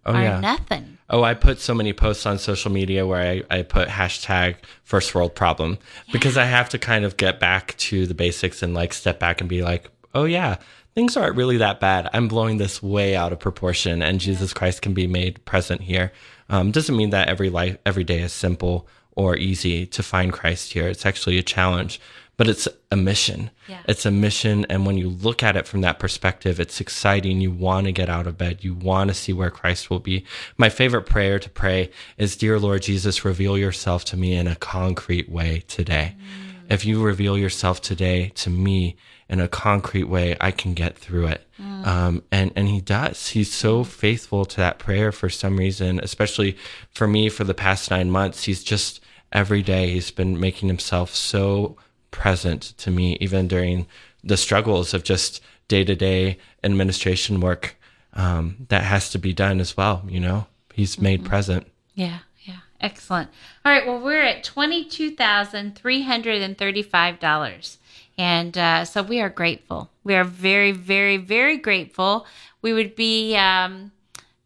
[0.06, 0.40] oh, are yeah.
[0.40, 4.56] nothing." Oh, I put so many posts on social media where I, I put hashtag
[4.82, 6.12] first world problem yeah.
[6.12, 9.40] because I have to kind of get back to the basics and like step back
[9.40, 10.56] and be like, oh, yeah,
[10.96, 12.08] things aren't really that bad.
[12.12, 16.10] I'm blowing this way out of proportion and Jesus Christ can be made present here.
[16.48, 20.72] Um, doesn't mean that every life, every day is simple or easy to find Christ
[20.72, 20.88] here.
[20.88, 22.00] It's actually a challenge.
[22.36, 23.50] But it's a mission.
[23.66, 23.80] Yeah.
[23.88, 24.66] It's a mission.
[24.68, 27.40] And when you look at it from that perspective, it's exciting.
[27.40, 28.62] You want to get out of bed.
[28.62, 30.24] You want to see where Christ will be.
[30.58, 34.56] My favorite prayer to pray is, Dear Lord Jesus, reveal yourself to me in a
[34.56, 36.14] concrete way today.
[36.18, 36.72] Mm.
[36.72, 38.96] If you reveal yourself today to me
[39.28, 41.48] in a concrete way, I can get through it.
[41.58, 41.86] Mm.
[41.86, 43.28] Um, and, and he does.
[43.28, 46.56] He's so faithful to that prayer for some reason, especially
[46.90, 48.44] for me for the past nine months.
[48.44, 49.00] He's just
[49.32, 51.76] every day, he's been making himself so
[52.16, 53.86] present to me, even during
[54.24, 57.76] the struggles of just day to day administration work
[58.14, 60.02] um, that has to be done as well.
[60.08, 61.28] You know, he's made mm-hmm.
[61.28, 61.66] present.
[61.94, 63.28] Yeah, yeah, excellent.
[63.64, 67.78] All right, well, we're at twenty two thousand three hundred and thirty five dollars.
[68.18, 69.90] And uh, so we are grateful.
[70.02, 72.26] We are very, very, very grateful.
[72.62, 73.92] We would be um,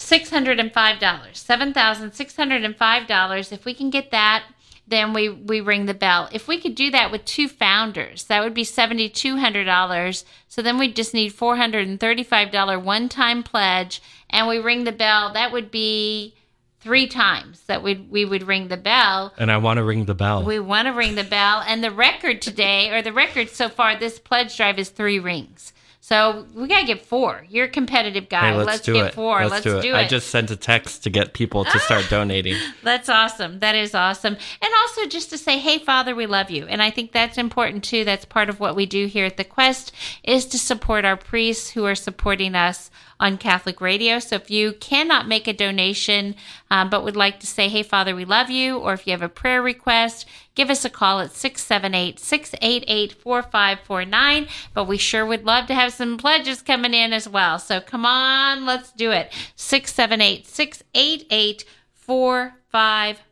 [0.00, 0.72] $605.
[0.72, 3.52] $7,605.
[3.52, 4.42] If we can get that,
[4.90, 6.28] then we we ring the bell.
[6.32, 10.24] If we could do that with two founders, that would be seventy two hundred dollars.
[10.48, 14.46] So then we just need four hundred and thirty five dollar one time pledge, and
[14.48, 15.32] we ring the bell.
[15.32, 16.34] That would be
[16.80, 19.32] three times that we we would ring the bell.
[19.38, 20.44] And I want to ring the bell.
[20.44, 21.62] We want to ring the bell.
[21.66, 25.72] And the record today, or the record so far, this pledge drive is three rings.
[26.10, 27.46] So we gotta get four.
[27.48, 28.50] You're a competitive guy.
[28.50, 29.14] Hey, let's, let's do get it.
[29.14, 29.42] four.
[29.42, 29.82] Let's, Let's, do, it.
[29.82, 29.94] do, it.
[29.94, 32.56] I just sent a text to get people to start ah, donating.
[32.82, 33.60] That's awesome.
[33.60, 34.36] That is awesome.
[34.60, 36.66] And also just to say, hey, Father, we love you.
[36.66, 38.04] And I think that's important too.
[38.04, 39.92] That's part of what we do here at the Quest
[40.24, 42.90] is to support our priests who are supporting us
[43.20, 44.18] on Catholic radio.
[44.18, 46.34] So if you cannot make a donation
[46.70, 49.22] um, but would like to say, hey, Father, we love you, or if you have
[49.22, 54.48] a prayer request, give us a call at 678 688 4549.
[54.72, 57.58] But we sure would love to have some pledges coming in as well.
[57.58, 59.32] So come on, let's do it.
[59.54, 63.29] 678 688 4549.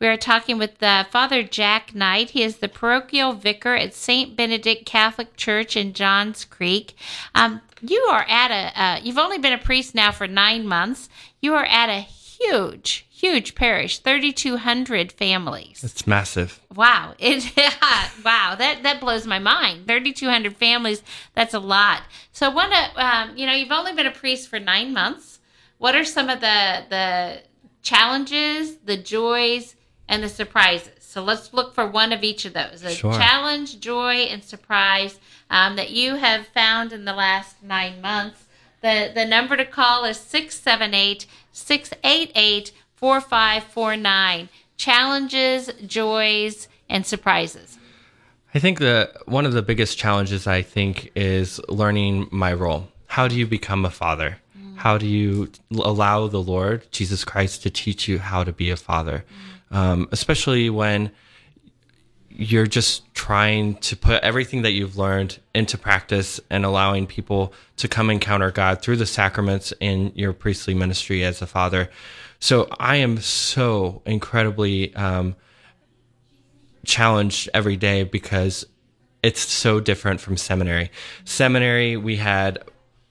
[0.00, 2.30] We are talking with uh, Father Jack Knight.
[2.30, 4.36] He is the parochial vicar at St.
[4.36, 6.96] Benedict Catholic Church in Johns Creek.
[7.34, 11.08] Um, you are at a, uh, you've only been a priest now for nine months.
[11.40, 15.84] You are at a huge, huge parish, 3,200 families.
[15.84, 16.60] It's massive.
[16.74, 17.14] Wow.
[17.20, 17.44] It,
[18.24, 18.56] wow.
[18.58, 19.86] That, that blows my mind.
[19.86, 21.02] 3,200 families.
[21.34, 22.02] That's a lot.
[22.32, 25.38] So what, um, you know, you've only been a priest for nine months.
[25.78, 27.42] What are some of the, the
[27.86, 29.76] challenges, the joys,
[30.08, 30.90] and the surprises?
[30.98, 33.12] So let's look for one of each of those a sure.
[33.14, 35.18] challenge, joy, and surprise
[35.48, 38.44] um, that you have found in the last nine months.
[38.82, 44.48] The, the number to call is 678 688 4549.
[44.76, 47.78] Challenges, joys, and surprises.
[48.52, 52.88] I think the one of the biggest challenges I think is learning my role.
[53.06, 54.38] How do you become a father?
[54.76, 58.76] How do you allow the Lord Jesus Christ to teach you how to be a
[58.76, 59.24] father?
[59.70, 61.10] Um, especially when
[62.38, 67.88] you're just trying to put everything that you've learned into practice and allowing people to
[67.88, 71.88] come encounter God through the sacraments in your priestly ministry as a father.
[72.38, 75.34] So I am so incredibly um,
[76.84, 78.66] challenged every day because
[79.22, 80.90] it's so different from seminary.
[81.24, 82.62] Seminary, we had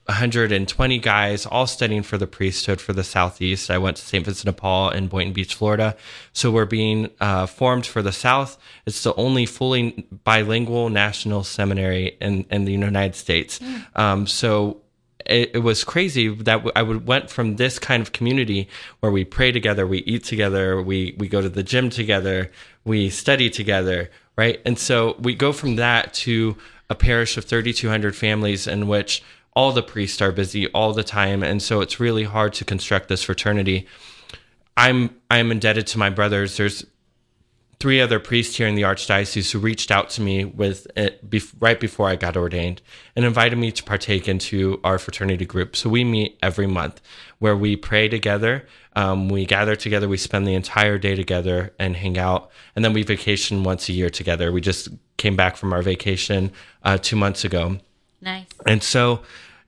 [0.06, 3.70] 120 guys all studying for the priesthood for the Southeast.
[3.70, 4.24] I went to St.
[4.24, 5.96] Vincent de Paul in Boynton Beach, Florida.
[6.32, 8.56] So we're being uh, formed for the South.
[8.86, 13.58] It's the only fully bilingual national seminary in, in the United States.
[13.58, 13.98] Mm.
[13.98, 14.80] Um, so
[15.24, 18.68] it, it was crazy that I would went from this kind of community
[19.00, 22.50] where we pray together, we eat together, we we go to the gym together,
[22.84, 24.60] we study together, right?
[24.64, 26.56] And so we go from that to
[26.88, 29.22] a parish of 3,200 families in which
[29.56, 33.08] all the priests are busy all the time, and so it's really hard to construct
[33.08, 33.88] this fraternity.
[34.76, 36.58] I'm I'm indebted to my brothers.
[36.58, 36.84] There's
[37.80, 40.86] three other priests here in the archdiocese who reached out to me with
[41.58, 42.80] right before I got ordained
[43.14, 45.76] and invited me to partake into our fraternity group.
[45.76, 47.02] So we meet every month
[47.38, 48.66] where we pray together.
[48.94, 50.08] Um, we gather together.
[50.08, 53.92] We spend the entire day together and hang out, and then we vacation once a
[53.92, 54.52] year together.
[54.52, 56.52] We just came back from our vacation
[56.82, 57.78] uh, two months ago.
[58.20, 58.46] Nice.
[58.66, 59.22] And so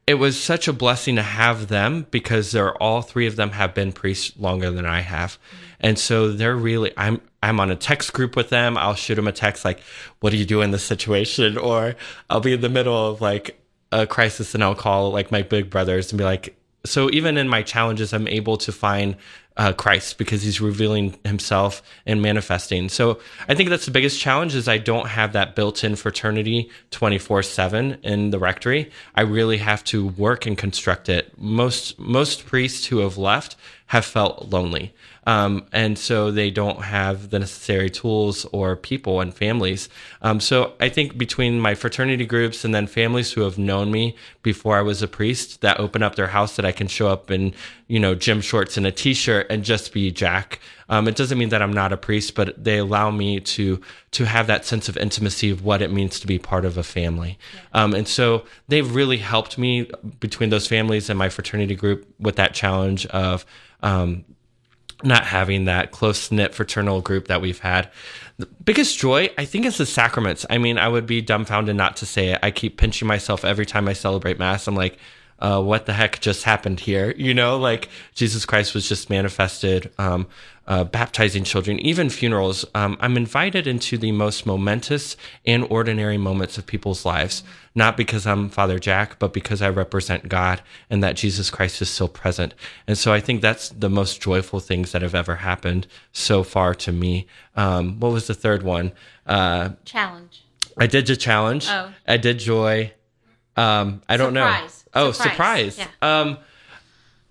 [0.09, 3.74] it was such a blessing to have them because they're all three of them have
[3.74, 5.38] been priests longer than I have.
[5.80, 8.78] And so they're really I'm I'm on a text group with them.
[8.78, 9.80] I'll shoot them a text like,
[10.20, 11.94] "What do you do in this situation?" Or
[12.30, 13.61] I'll be in the middle of like
[13.92, 16.56] a crisis and I'll call like my big brothers and be like,
[16.86, 19.14] "So even in my challenges, I'm able to find
[19.59, 24.54] uh, Christ because He's revealing Himself and manifesting." So I think that's the biggest challenge
[24.54, 28.90] is I don't have that built-in fraternity 24/7 in the rectory.
[29.14, 31.38] I really have to work and construct it.
[31.38, 33.56] Most most priests who have left
[33.86, 34.94] have felt lonely.
[35.26, 39.88] Um, and so they don't have the necessary tools or people and families.
[40.22, 44.16] Um, so I think between my fraternity groups and then families who have known me
[44.42, 47.30] before I was a priest that open up their house that I can show up
[47.30, 47.54] in,
[47.88, 50.60] you know, gym shorts and a t-shirt and just be Jack.
[50.88, 53.80] Um, it doesn't mean that I'm not a priest, but they allow me to
[54.12, 56.82] to have that sense of intimacy of what it means to be part of a
[56.82, 57.38] family.
[57.74, 62.36] Um, and so they've really helped me between those families and my fraternity group with
[62.36, 63.44] that challenge of
[63.82, 64.24] um,
[65.03, 67.90] not having that close knit fraternal group that we've had.
[68.38, 70.44] The biggest joy, I think, is the sacraments.
[70.49, 72.40] I mean, I would be dumbfounded not to say it.
[72.42, 74.66] I keep pinching myself every time I celebrate Mass.
[74.66, 74.99] I'm like,
[75.39, 77.12] uh, what the heck just happened here?
[77.16, 79.91] You know, like Jesus Christ was just manifested.
[79.99, 80.26] Um,
[80.68, 82.64] uh, baptizing children, even funerals.
[82.74, 85.16] Um, I'm invited into the most momentous
[85.47, 87.43] and ordinary moments of people's lives,
[87.74, 90.61] not because I'm Father Jack, but because I represent God
[90.91, 92.55] and that Jesus Christ is still present.
[92.86, 96.74] And so I think that's the most joyful things that have ever happened so far
[96.74, 97.26] to me.
[97.57, 98.93] Um, what was the third one?
[99.26, 100.45] Uh, challenge.
[100.76, 101.66] I did the challenge.
[101.70, 101.95] Oh.
[102.07, 102.93] I did joy.
[103.57, 104.62] Um, I don't surprise.
[104.62, 104.78] know.
[104.95, 105.74] Oh, surprise.
[105.74, 105.78] surprise.
[105.78, 106.20] Yeah.
[106.20, 106.39] Um,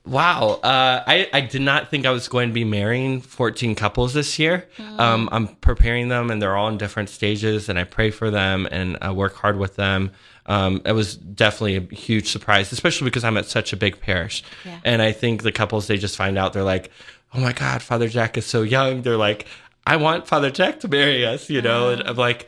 [0.07, 0.59] Wow.
[0.63, 4.39] Uh, I, I did not think I was going to be marrying 14 couples this
[4.39, 4.67] year.
[4.77, 4.99] Mm.
[4.99, 8.67] Um, I'm preparing them and they're all in different stages and I pray for them
[8.71, 10.11] and I work hard with them.
[10.45, 14.43] Um, it was definitely a huge surprise, especially because I'm at such a big parish.
[14.63, 14.79] Yeah.
[14.85, 16.89] And I think the couples, they just find out, they're like,
[17.33, 19.01] oh my God, Father Jack is so young.
[19.01, 19.45] They're like,
[19.85, 21.87] I want Father Jack to marry us, you know?
[21.87, 21.99] Mm.
[21.99, 22.47] And I'm like,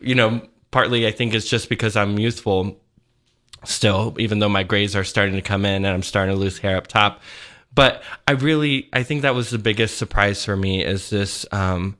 [0.00, 0.42] you know,
[0.72, 2.80] partly I think it's just because I'm youthful
[3.64, 6.58] still, even though my grays are starting to come in and I'm starting to lose
[6.58, 7.20] hair up top.
[7.74, 11.96] But I really, I think that was the biggest surprise for me is this, um,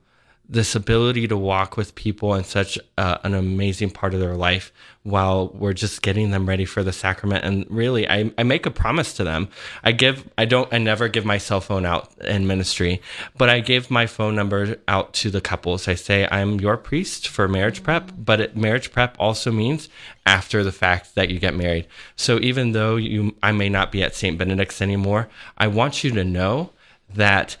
[0.49, 4.71] this ability to walk with people in such an amazing part of their life
[5.03, 7.43] while we're just getting them ready for the sacrament.
[7.43, 9.49] And really I, I make a promise to them.
[9.83, 13.01] I give i don't i never give my cell phone out in ministry
[13.37, 15.87] but i give my phone number out to the couples.
[15.87, 19.89] I say i'm your priest for marriage prep but it, marriage prep also means
[20.25, 21.87] after the fact that you get married.
[22.15, 25.27] So even though you i may not be at st benedict's anymore
[25.57, 26.71] i want you to know
[27.13, 27.57] that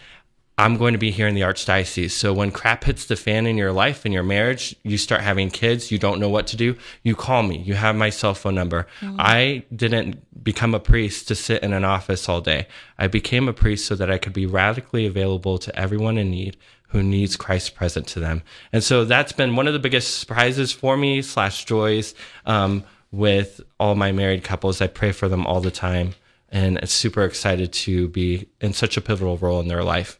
[0.59, 2.11] I'm going to be here in the Archdiocese.
[2.11, 5.51] So when crap hits the fan in your life, in your marriage, you start having
[5.51, 7.59] kids, you don't know what to do, you call me.
[7.59, 8.87] You have my cell phone number.
[9.01, 9.17] Mm-hmm.
[9.19, 12.67] I didn't become a priest to sit in an office all day.
[12.97, 16.57] I became a priest so that I could be radically available to everyone in need
[16.87, 18.41] who needs Christ present to them.
[18.73, 22.15] And so that's been one of the biggest surprises for me slash joys
[22.47, 24.81] um, with all my married couples.
[24.81, 26.15] I pray for them all the time
[26.49, 30.19] and it's super excited to be in such a pivotal role in their life.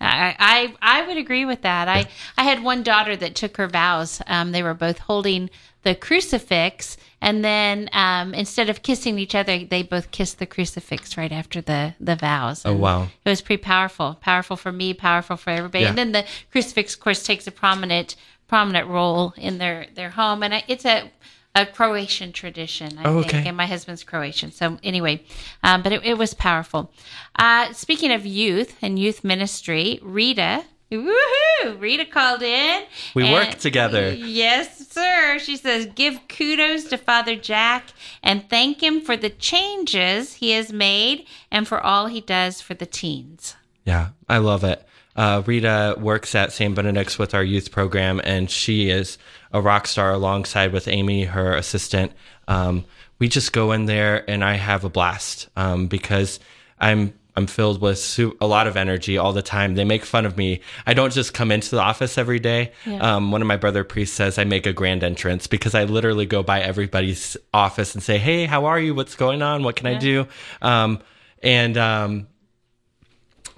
[0.00, 1.88] I, I I would agree with that.
[1.88, 2.06] I
[2.36, 4.22] I had one daughter that took her vows.
[4.26, 5.50] Um, they were both holding
[5.84, 11.16] the crucifix, and then um, instead of kissing each other, they both kissed the crucifix
[11.16, 12.62] right after the the vows.
[12.66, 13.04] Oh wow!
[13.24, 15.84] It was pretty powerful, powerful for me, powerful for everybody.
[15.84, 15.90] Yeah.
[15.90, 18.16] And then the crucifix, of course, takes a prominent
[18.48, 21.10] prominent role in their their home, and it's a
[21.54, 23.48] a Croatian tradition, I Oh, think, okay.
[23.48, 24.52] and my husband's Croatian.
[24.52, 25.22] So anyway,
[25.62, 26.92] um, but it, it was powerful.
[27.38, 30.64] Uh, speaking of youth and youth ministry, Rita.
[30.92, 31.80] Woohoo!
[31.80, 32.84] Rita called in.
[33.14, 34.12] We work together.
[34.14, 35.38] Yes, sir.
[35.40, 37.88] She says, give kudos to Father Jack
[38.22, 42.74] and thank him for the changes he has made and for all he does for
[42.74, 43.56] the teens.
[43.84, 44.86] Yeah, I love it.
[45.16, 46.74] Uh, Rita works at St.
[46.74, 49.18] Benedict's with our youth program, and she is
[49.52, 52.12] a rock star alongside with Amy, her assistant.
[52.46, 52.84] Um,
[53.18, 56.38] we just go in there, and I have a blast um, because
[56.78, 59.74] I'm I'm filled with su- a lot of energy all the time.
[59.74, 60.60] They make fun of me.
[60.86, 62.72] I don't just come into the office every day.
[62.86, 63.16] Yeah.
[63.16, 66.24] Um, one of my brother priests says I make a grand entrance because I literally
[66.24, 68.94] go by everybody's office and say, "Hey, how are you?
[68.94, 69.62] What's going on?
[69.64, 70.26] What can I do?"
[70.62, 71.00] Um,
[71.42, 72.26] and um,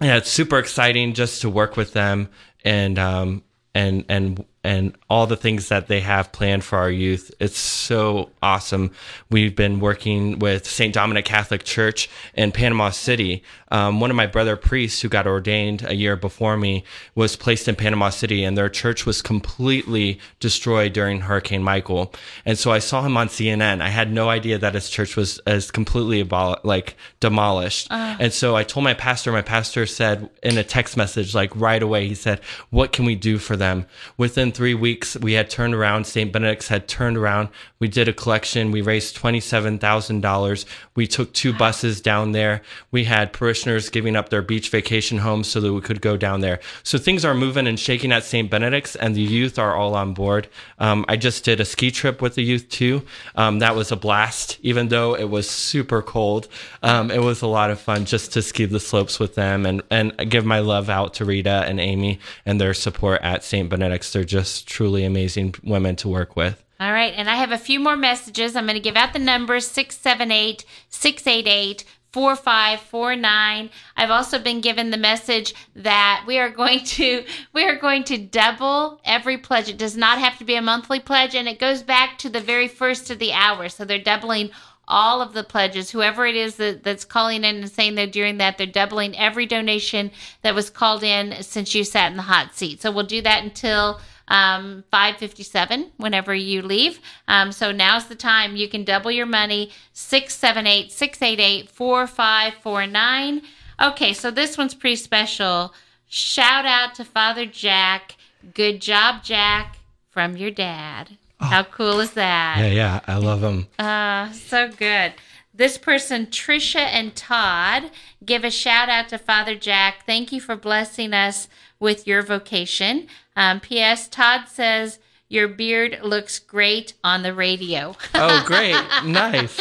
[0.01, 2.29] yeah, it's super exciting just to work with them
[2.65, 3.43] and um
[3.75, 7.31] and and and all the things that they have planned for our youth.
[7.41, 8.91] It's so awesome.
[9.31, 10.93] We've been working with St.
[10.93, 13.43] Dominic Catholic Church in Panama City.
[13.71, 16.85] Um, one of my brother priests who got ordained a year before me
[17.15, 22.13] was placed in Panama City, and their church was completely destroyed during Hurricane Michael.
[22.45, 23.81] And so I saw him on CNN.
[23.81, 27.89] I had no idea that his church was as completely abol- like demolished.
[27.91, 29.33] And so I told my pastor.
[29.33, 32.41] My pastor said in a text message, like right away, he said,
[32.71, 33.87] "What can we do for them?"
[34.17, 36.07] Within three weeks, we had turned around.
[36.07, 36.33] St.
[36.33, 37.49] Benedict's had turned around.
[37.79, 38.71] We did a collection.
[38.71, 40.67] We raised twenty-seven thousand dollars.
[40.95, 42.63] We took two buses down there.
[42.91, 46.41] We had parishioners giving up their beach vacation homes so that we could go down
[46.41, 46.61] there.
[46.83, 48.51] So things are moving and shaking at St.
[48.51, 50.49] Benedict's, and the youth are all on board.
[50.79, 53.03] Um, I just did a ski trip with the youth too.
[53.37, 56.49] Um, that was a blast, even though it was super cold.
[56.83, 59.83] Um, it was a lot of fun just to ski the slopes with them and
[59.91, 63.69] and give my love out to Rita and Amy and their support at St.
[63.69, 64.13] Benedict's.
[64.13, 66.62] They're just truly amazing women to work with.
[66.80, 68.55] All right, and I have a few more messages.
[68.55, 73.70] I'm going to give out the numbers 678 688 4549.
[73.97, 78.18] I've also been given the message that we are going to we are going to
[78.18, 79.68] double every pledge.
[79.68, 82.41] It does not have to be a monthly pledge and it goes back to the
[82.41, 83.68] very first of the hour.
[83.68, 84.51] So they're doubling
[84.89, 85.91] all of the pledges.
[85.91, 89.45] Whoever it is that, that's calling in and saying they're doing that, they're doubling every
[89.45, 90.11] donation
[90.43, 92.80] that was called in since you sat in the hot seat.
[92.80, 97.01] So we'll do that until um, 557 whenever you leave.
[97.26, 98.57] Um, so now's the time.
[98.57, 103.43] You can double your money 678 688 4549.
[103.81, 105.74] Okay, so this one's pretty special.
[106.09, 108.16] Shout out to Father Jack.
[108.55, 109.79] Good job, Jack,
[110.11, 111.18] from your dad.
[111.41, 112.57] How cool is that?
[112.59, 113.68] Yeah, yeah, I love him.
[113.79, 115.14] Uh, so good.
[115.55, 117.91] This person, Trisha and Todd,
[118.24, 120.05] give a shout out to Father Jack.
[120.07, 121.49] Thank you for blessing us
[121.81, 123.07] with your vocation.
[123.37, 124.09] Um, P.S.
[124.09, 124.99] Todd says
[125.29, 127.95] your beard looks great on the radio.
[128.14, 129.61] Oh, great, nice.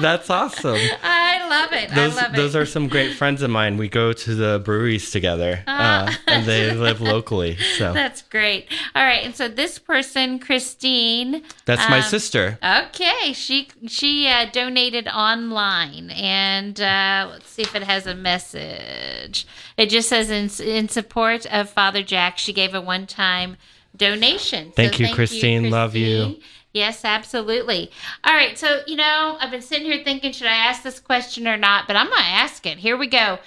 [0.00, 0.78] That's awesome.
[1.02, 1.90] I love it.
[1.94, 3.76] Those I love those are some great friends of mine.
[3.78, 7.56] We go to the breweries together, uh, and they live locally.
[7.76, 8.66] So That's great.
[8.94, 11.42] All right, and so this person, Christine.
[11.64, 12.58] that's my um, sister.
[12.62, 19.46] Okay, she she uh, donated online, and uh, let's see if it has a message.
[19.76, 23.56] It just says in in support of Father Jack, she gave a one time
[23.98, 24.72] donation.
[24.72, 25.70] Thank you, Christine.
[25.70, 26.36] Love you.
[26.72, 27.90] Yes, absolutely.
[28.24, 31.48] All right, so you know, I've been sitting here thinking, should I ask this question
[31.48, 31.86] or not?
[31.86, 32.78] But I'm gonna ask it.
[32.78, 33.38] Here we go.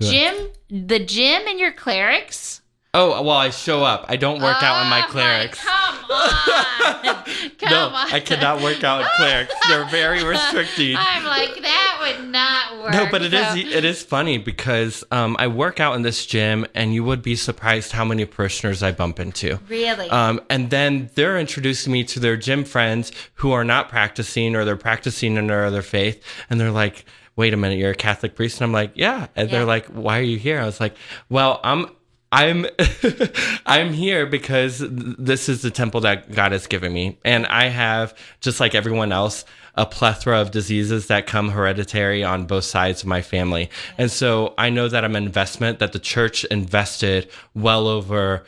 [0.00, 2.60] Jim, the gym and your clerics.
[2.98, 4.06] Oh well, I show up.
[4.08, 5.58] I don't work out in my Oh, clerics.
[5.62, 7.24] come on.
[7.58, 8.12] Come no, on.
[8.12, 9.54] I cannot work out in clerics.
[9.68, 10.96] They're very restricting.
[10.98, 12.92] I'm like, that would not work.
[12.92, 16.24] No, but it is So- it is funny because um, I work out in this
[16.26, 19.58] gym, and you would be surprised how many parishioners I bump into.
[19.68, 20.08] Really?
[20.10, 24.64] Um, and then they're introducing me to their gym friends who are not practicing or
[24.64, 27.04] they're practicing in their other faith, and they're like,
[27.36, 29.58] "Wait a minute, you're a Catholic priest?" And I'm like, "Yeah." And Yeah.
[29.58, 30.94] they're like, "Why are you here?" I was like,
[31.28, 31.90] "Well, I'm."
[32.32, 32.66] I'm
[33.66, 38.16] I'm here because this is the temple that God has given me, and I have
[38.40, 43.08] just like everyone else a plethora of diseases that come hereditary on both sides of
[43.08, 47.86] my family, and so I know that I'm an investment that the church invested well
[47.86, 48.44] over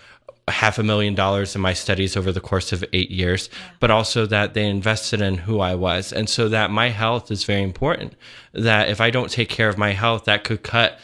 [0.51, 3.51] half a million dollars in my studies over the course of eight years,
[3.81, 7.45] but also that they invested in who I was, and so that my health is
[7.45, 8.15] very important.
[8.53, 10.99] That if I don't take care of my health, that could cut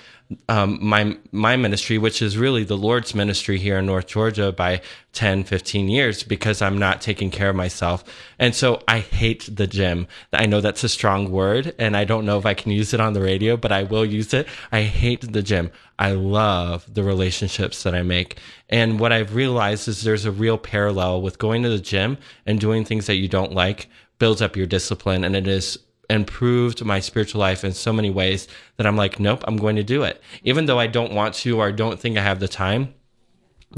[0.49, 4.81] um, my my ministry, which is really the Lord's ministry here in North Georgia, by
[5.13, 8.05] 10, 15 years because I'm not taking care of myself.
[8.39, 10.07] And so I hate the gym.
[10.33, 13.01] I know that's a strong word, and I don't know if I can use it
[13.01, 14.49] on the radio, but I will use it.
[14.73, 15.71] I hate the gym.
[15.99, 18.39] I love the relationships that I make.
[18.69, 22.59] And what I've realized is there's a real parallel with going to the gym and
[22.59, 25.79] doing things that you don't like builds up your discipline, and it is
[26.11, 29.83] improved my spiritual life in so many ways that I'm like, nope, I'm going to
[29.83, 30.21] do it.
[30.43, 32.95] Even though I don't want to or I don't think I have the time,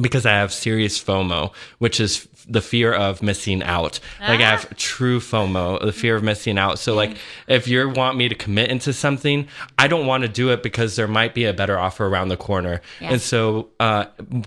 [0.00, 3.99] because I have serious FOMO, which is the fear of missing out.
[4.20, 4.51] Like I Ah.
[4.57, 6.78] have true FOMO, the fear of missing out.
[6.78, 7.16] So like
[7.49, 10.94] if you want me to commit into something, I don't want to do it because
[10.97, 12.80] there might be a better offer around the corner.
[13.01, 13.12] Yeah.
[13.14, 14.05] And so uh,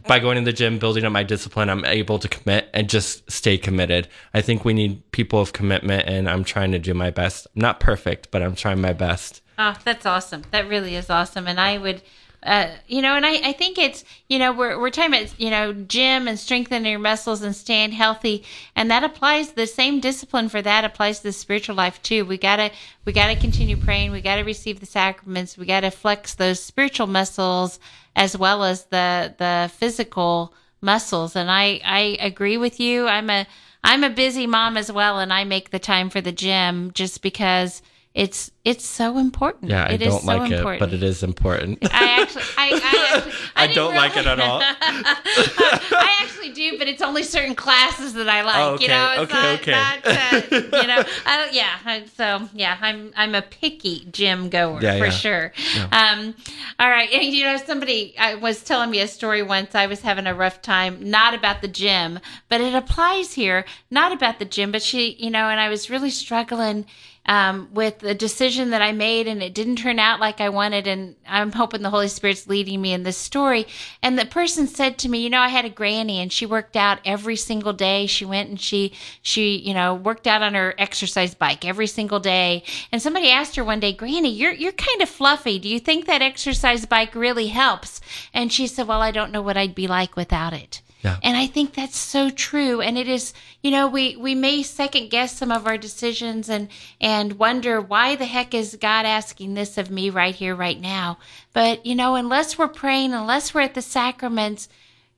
[0.07, 3.29] by going to the gym, building up my discipline, I'm able to commit and just
[3.29, 4.07] stay committed.
[4.33, 7.47] I think we need people of commitment and I'm trying to do my best.
[7.55, 9.41] I'm not perfect, but I'm trying my best.
[9.57, 10.43] Oh, that's awesome.
[10.51, 11.45] That really is awesome.
[11.47, 12.01] And I would,
[12.43, 15.49] uh, you know, and I, I think it's, you know, we're, we're talking about, you
[15.49, 18.45] know, gym and strengthening your muscles and staying healthy.
[18.77, 22.23] And that applies, the same discipline for that applies to the spiritual life too.
[22.23, 22.71] We gotta,
[23.03, 24.11] we gotta continue praying.
[24.11, 25.57] We gotta receive the sacraments.
[25.57, 27.77] We gotta flex those spiritual muscles
[28.15, 31.35] as well as the, the physical muscles.
[31.35, 33.07] And I, I agree with you.
[33.07, 33.47] I'm a,
[33.83, 35.19] I'm a busy mom as well.
[35.19, 37.81] And I make the time for the gym just because
[38.15, 39.69] it's, it's so important.
[39.71, 40.75] Yeah, I It is don't so like important.
[40.75, 41.77] it, but it is important.
[41.93, 44.61] I actually, I, I, actually, I didn't don't like it at all.
[44.63, 48.55] I actually do, but it's only certain classes that I like.
[48.57, 50.51] Oh, You know, it's okay, not, okay.
[50.51, 52.03] not uh, you know, I, yeah.
[52.15, 55.11] So yeah, I'm I'm a picky gym goer Yeah, for yeah.
[55.11, 55.53] sure.
[55.91, 56.35] Um,
[56.79, 59.75] all right, and you know, somebody I was telling me a story once.
[59.75, 63.65] I was having a rough time, not about the gym, but it applies here.
[63.91, 66.85] Not about the gym, but she, you know, and I was really struggling
[67.29, 70.87] um, with the decision that I made, and it didn't turn out like I wanted.
[70.87, 73.67] And I'm hoping the Holy Spirit's leading me in this story.
[74.01, 76.75] And the person said to me, you know, I had a granny, and she worked
[76.75, 78.07] out every single day.
[78.07, 82.19] She went and she she you know worked out on her exercise bike every single
[82.19, 82.63] day.
[82.91, 85.59] And somebody asked her one day, Granny, you're you're kind of fluffy.
[85.59, 88.01] Do you think that exercise bike really helps?
[88.33, 90.81] And she said, Well, I don't know what I'd be like without it.
[91.01, 91.17] Yeah.
[91.23, 92.81] And I think that's so true.
[92.81, 93.33] And it is,
[93.63, 96.67] you know, we, we may second guess some of our decisions and,
[96.99, 101.17] and wonder why the heck is God asking this of me right here, right now?
[101.53, 104.67] But, you know, unless we're praying, unless we're at the sacraments,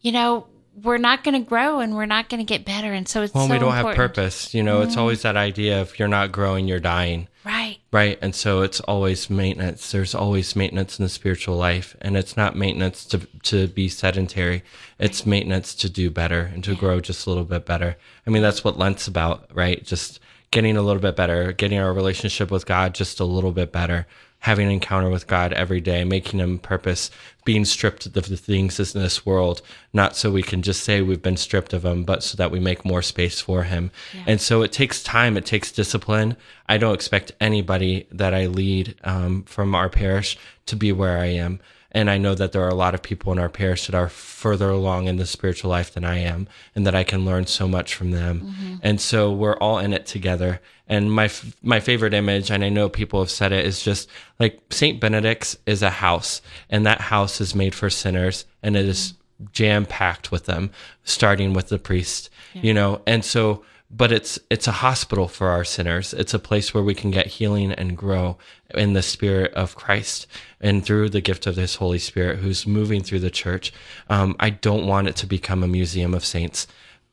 [0.02, 0.48] you know,
[0.84, 2.94] we're not going to grow and we're not going to get better.
[2.94, 4.54] And so it's Well, so we don't have purpose.
[4.54, 5.02] You know, it's mm-hmm.
[5.02, 7.28] always that idea if you're not growing, you're dying.
[7.44, 7.80] Right.
[7.92, 8.20] Right.
[8.22, 9.92] And so it's always maintenance.
[9.92, 11.96] There's always maintenance in the spiritual life.
[12.00, 14.64] And it's not maintenance to, to be sedentary.
[15.00, 17.98] It's maintenance to do better and to grow just a little bit better.
[18.28, 19.84] I mean, that's what Lent's about, right?
[19.84, 20.20] Just
[20.52, 24.06] getting a little bit better, getting our relationship with God just a little bit better,
[24.42, 27.12] having an encounter with God every day, making him purpose,
[27.46, 29.62] being stripped of the things in this world,
[29.94, 32.60] not so we can just say we've been stripped of them, but so that we
[32.60, 33.92] make more space for him.
[34.26, 36.38] And so it takes time, it takes discipline.
[36.68, 41.28] I don't expect anybody that I lead um, from our parish to be where I
[41.28, 41.60] am.
[41.92, 44.08] And I know that there are a lot of people in our parish that are
[44.08, 47.68] further along in the spiritual life than I am, and that I can learn so
[47.68, 48.42] much from them.
[48.42, 48.76] Mm-hmm.
[48.82, 50.62] And so we're all in it together.
[50.88, 54.10] And my f- my favorite image, and I know people have said it, is just
[54.40, 58.86] like Saint Benedict's is a house, and that house is made for sinners, and it
[58.86, 59.52] is mm-hmm.
[59.52, 60.72] jam packed with them,
[61.04, 62.30] starting with the priest.
[62.54, 63.64] You know, and so
[63.94, 66.14] but it's it's a hospital for our sinners.
[66.14, 68.38] It's a place where we can get healing and grow
[68.74, 70.28] in the spirit of Christ
[70.62, 73.74] and through the gift of His Holy Spirit, who's moving through the church.
[74.10, 76.68] Um, I don't want it to become a museum of saints.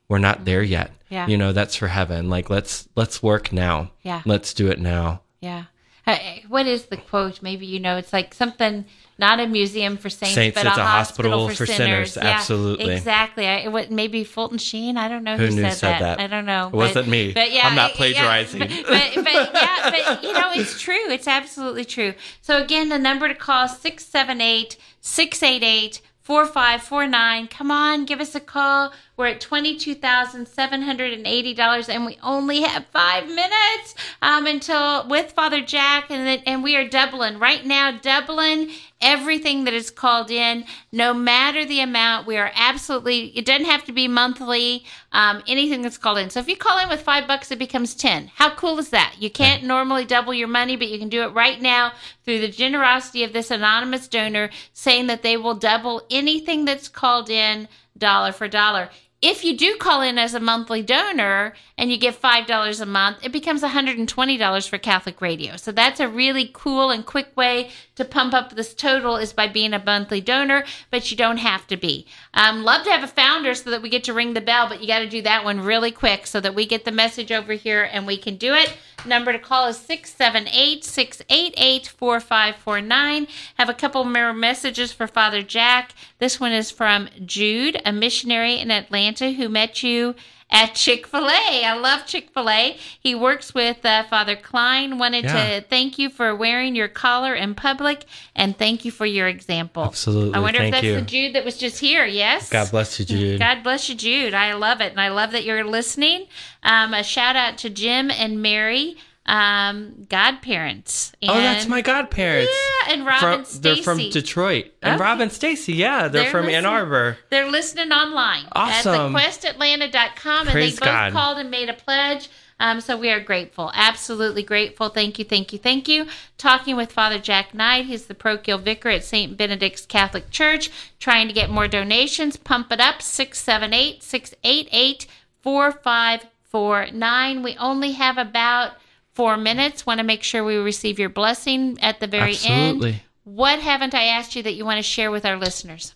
[0.09, 0.93] We're not there yet.
[1.11, 1.27] Yeah.
[1.27, 2.31] You know, that's for heaven.
[2.31, 3.91] Like let's let's work now.
[4.03, 4.23] Yeah.
[4.25, 5.23] Let's do it now.
[5.41, 5.65] Yeah.
[6.07, 6.19] uh,
[6.49, 7.43] what is the quote?
[7.43, 7.97] Maybe you know.
[7.97, 8.85] It's like something
[9.19, 12.13] not a museum for saints, Saints, but it's a, hospital, hospital for, for sinners.
[12.13, 12.17] sinners.
[12.17, 12.95] Yeah, Absolutely.
[12.95, 13.49] exactly.
[13.49, 14.97] I, what maybe Fulton Sheen?
[14.97, 16.19] I don't know who, Who knew said, said that.
[16.19, 16.21] that?
[16.21, 16.69] I don't know.
[16.69, 17.35] It wasn't me.
[17.37, 18.61] I'm not yeah, plagiarizing.
[18.61, 21.11] but, but, but yeah, but you know, it's true.
[21.11, 22.15] It's absolutely true.
[22.43, 27.49] So again, the number to call is 678 688 4549.
[27.49, 28.93] Come on, give us a call.
[29.19, 36.09] We're at $22,780 and we only have five minutes um, until with Father Jack.
[36.09, 41.13] And, then, and we are doubling right now, doubling everything that is called in, no
[41.13, 42.29] matter the amount.
[42.29, 46.31] We are absolutely, it doesn't have to be monthly, um, anything that's called in.
[46.31, 48.31] So if you call in with five bucks, it becomes 10.
[48.37, 49.17] How cool is that?
[49.19, 51.91] You can't normally double your money, but you can do it right now
[52.25, 57.29] through the generosity of this anonymous donor saying that they will double anything that's called
[57.29, 57.67] in
[57.99, 58.91] dollar for dollar.
[59.21, 63.19] If you do call in as a monthly donor and you give $5 a month,
[63.25, 65.57] it becomes $120 for Catholic Radio.
[65.57, 69.49] So that's a really cool and quick way to pump up this total is by
[69.49, 72.07] being a monthly donor, but you don't have to be.
[72.33, 74.81] Um, love to have a founder so that we get to ring the bell, but
[74.81, 77.55] you got to do that one really quick so that we get the message over
[77.55, 78.77] here and we can do it.
[79.07, 83.27] Number to call is 678 688 4549.
[83.57, 85.95] Have a couple more messages for Father Jack.
[86.19, 90.15] This one is from Jude, a missionary in Atlanta who met you
[90.51, 91.65] at Chick fil A.
[91.65, 92.77] I love Chick fil A.
[92.99, 94.97] He works with uh, Father Klein.
[94.99, 95.61] Wanted Yeah.
[95.61, 99.85] to thank you for wearing your collar in public and thank you for your example.
[99.85, 100.35] Absolutely.
[100.35, 100.95] I wonder Thank if that's you.
[100.97, 102.07] the Jude that was just here.
[102.07, 102.49] Yes.
[102.51, 103.39] God bless you, Jude.
[103.41, 104.33] God bless you, Jude.
[104.35, 104.91] I love it.
[104.93, 106.27] And I love that you're listening.
[106.63, 108.97] Um, a shout out to Jim and Mary,
[109.27, 111.13] um, godparents.
[111.23, 112.51] oh, that's my godparents.
[112.51, 114.67] Yeah, and Robin From, they're from Detroit.
[114.83, 115.03] And Okay.
[115.03, 116.67] Robin Stacy, yeah, they're, They're from Ann.
[116.67, 117.19] Arbor.
[117.31, 119.15] They're listening online Awesome.
[119.17, 121.13] at thequestatlanta.com, and Praise they both God.
[121.13, 122.29] called and made a pledge.
[122.61, 124.89] Um, so we are grateful, absolutely grateful.
[124.89, 126.07] Thank you, thank you, thank you.
[126.39, 129.37] Talking with Father Jack Knight, he's the parochial vicar at St.
[129.37, 130.69] Benedict's Catholic Church,
[130.99, 132.37] trying to get more donations.
[132.37, 135.07] Pump it up 678 688
[135.43, 137.43] 4549.
[137.45, 138.73] We only have about
[139.19, 139.85] four minutes.
[139.85, 143.03] Want to make sure we receive your blessing at the very end.
[143.25, 145.95] What haven't I asked you that you want to share with our listeners?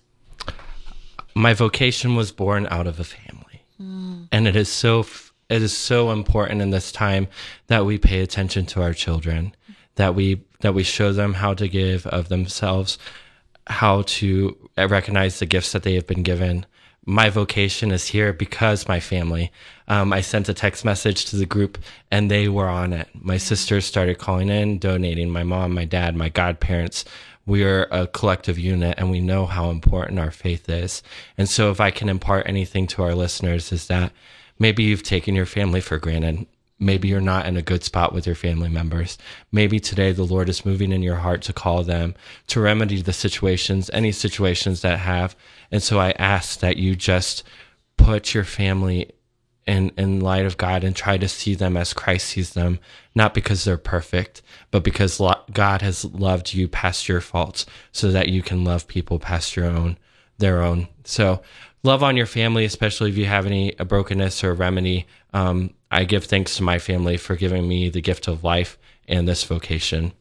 [1.34, 4.26] my vocation was born out of a family mm.
[4.30, 5.04] and it is so
[5.48, 7.28] it is so important in this time
[7.66, 9.54] that we pay attention to our children
[9.96, 12.98] that we that we show them how to give of themselves
[13.66, 16.66] how to recognize the gifts that they have been given
[17.04, 19.50] my vocation is here because my family
[19.88, 21.78] um, i sent a text message to the group
[22.10, 26.14] and they were on it my sisters started calling in donating my mom my dad
[26.14, 27.04] my godparents
[27.46, 31.02] we are a collective unit and we know how important our faith is.
[31.36, 34.12] And so if I can impart anything to our listeners is that
[34.58, 36.46] maybe you've taken your family for granted.
[36.82, 39.16] Maybe you're not in a good spot with your family members.
[39.52, 42.14] Maybe today the Lord is moving in your heart to call them
[42.48, 45.36] to remedy the situations, any situations that have.
[45.70, 47.44] And so I ask that you just
[47.96, 49.12] put your family
[49.66, 52.80] in in light of God and try to see them as Christ sees them,
[53.14, 55.20] not because they're perfect, but because
[55.52, 59.66] God has loved you past your faults, so that you can love people past your
[59.66, 59.98] own,
[60.38, 60.88] their own.
[61.04, 61.42] So,
[61.84, 65.06] love on your family, especially if you have any brokenness or remedy.
[65.32, 68.78] Um, I give thanks to my family for giving me the gift of life
[69.08, 70.12] and this vocation.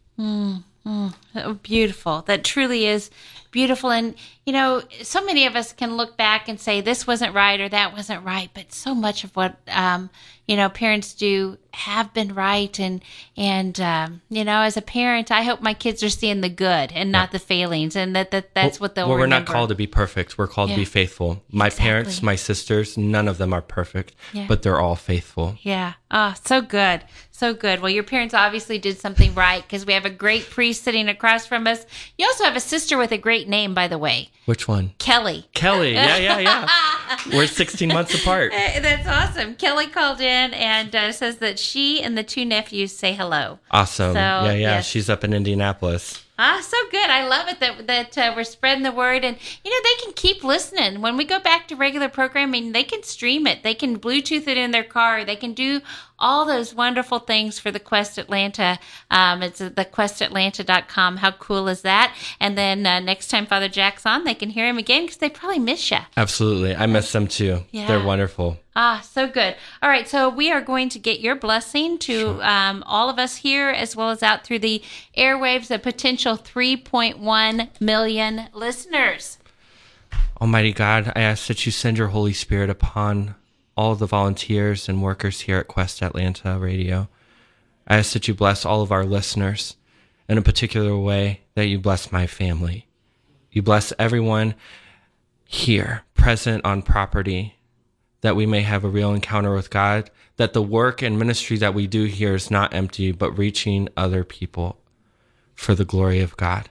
[1.35, 2.23] Oh, beautiful.
[2.23, 3.09] That truly is
[3.51, 3.91] beautiful.
[3.91, 7.59] And, you know, so many of us can look back and say this wasn't right
[7.59, 10.09] or that wasn't right, but so much of what, um,
[10.47, 12.77] you know, parents do have been right.
[12.79, 13.01] And,
[13.37, 16.91] and, um, you know, as a parent, I hope my kids are seeing the good
[16.93, 19.75] and not the failings and that, that that's what they'll well, we're not called to
[19.75, 20.37] be perfect.
[20.37, 20.75] We're called Yeah.
[20.75, 21.43] to be faithful.
[21.51, 24.45] My parents, my sisters, none of them are perfect, Yeah.
[24.47, 25.57] but they're all faithful.
[25.61, 25.93] Yeah.
[26.09, 27.03] Oh, so good.
[27.41, 27.79] So good.
[27.79, 31.47] Well, your parents obviously did something right because we have a great priest sitting across
[31.47, 31.87] from us.
[32.15, 34.93] You also have a sister with a great name, by the way, Which one?
[34.99, 35.47] Kelly.
[35.55, 35.93] Kelly.
[35.93, 37.17] Yeah, yeah, yeah.
[37.33, 38.51] We're 16 months apart.
[38.53, 39.55] Eh, That's awesome.
[39.55, 43.57] Kelly called in and uh, says that she and the two nephews say hello.
[43.71, 44.13] Awesome.
[44.13, 44.57] So, yeah, yeah.
[44.57, 44.85] yes.
[44.85, 46.23] She's up in Indianapolis.
[46.43, 47.07] Ah, so good.
[47.07, 50.11] I love it that that uh, we're spreading the word, and you know they can
[50.13, 50.99] keep listening.
[50.99, 53.61] When we go back to regular programming, they can stream it.
[53.61, 55.23] They can Bluetooth it in their car.
[55.23, 55.81] They can do
[56.21, 58.79] all those wonderful things for the Quest Atlanta.
[59.09, 61.17] Um, it's at thequestatlanta.com.
[61.17, 62.15] How cool is that?
[62.39, 65.29] And then uh, next time Father Jack's on, they can hear him again because they
[65.29, 65.97] probably miss you.
[66.15, 66.75] Absolutely.
[66.75, 67.63] I miss them too.
[67.71, 67.87] Yeah.
[67.87, 68.57] They're wonderful.
[68.73, 69.55] Ah, so good.
[69.83, 73.35] All right, so we are going to get your blessing to um, all of us
[73.35, 74.81] here, as well as out through the
[75.17, 79.39] airwaves, a potential 3.1 million listeners.
[80.39, 83.35] Almighty God, I ask that you send your Holy Spirit upon
[83.75, 87.07] all the volunteers and workers here at Quest Atlanta Radio.
[87.87, 89.75] I ask that you bless all of our listeners
[90.27, 92.87] in a particular way, that you bless my family.
[93.51, 94.55] You bless everyone
[95.45, 97.55] here present on property,
[98.21, 101.73] that we may have a real encounter with God, that the work and ministry that
[101.73, 104.77] we do here is not empty, but reaching other people
[105.55, 106.69] for the glory of God.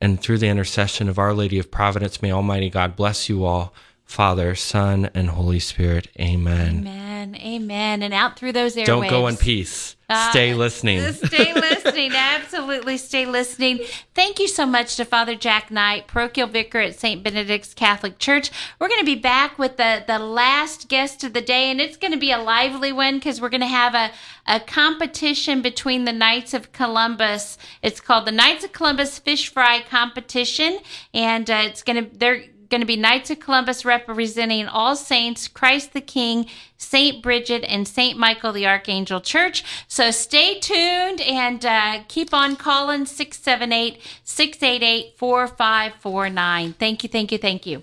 [0.00, 3.74] And through the intercession of Our Lady of Providence, may Almighty God bless you all,
[4.08, 6.08] Father, Son, and Holy Spirit.
[6.18, 6.78] Amen.
[6.78, 7.36] Amen.
[7.36, 8.02] Amen.
[8.02, 8.86] And out through those airwaves.
[8.86, 9.96] Don't go in peace.
[10.08, 11.12] Uh, stay listening.
[11.12, 12.12] Stay listening.
[12.14, 13.80] Absolutely stay listening.
[14.14, 17.22] Thank you so much to Father Jack Knight, parochial vicar at St.
[17.22, 18.50] Benedict's Catholic Church.
[18.80, 21.98] We're going to be back with the, the last guest of the day, and it's
[21.98, 24.10] going to be a lively one because we're going to have a,
[24.46, 27.58] a competition between the Knights of Columbus.
[27.82, 30.78] It's called the Knights of Columbus Fish Fry Competition,
[31.12, 35.48] and uh, it's going to, they're, going to be Knights of Columbus representing All Saints,
[35.48, 36.46] Christ the King,
[36.76, 37.22] St.
[37.22, 38.18] Bridget, and St.
[38.18, 39.64] Michael the Archangel Church.
[39.88, 46.72] So stay tuned and uh, keep on calling 678 688 4549.
[46.74, 47.82] Thank you, thank you, thank you.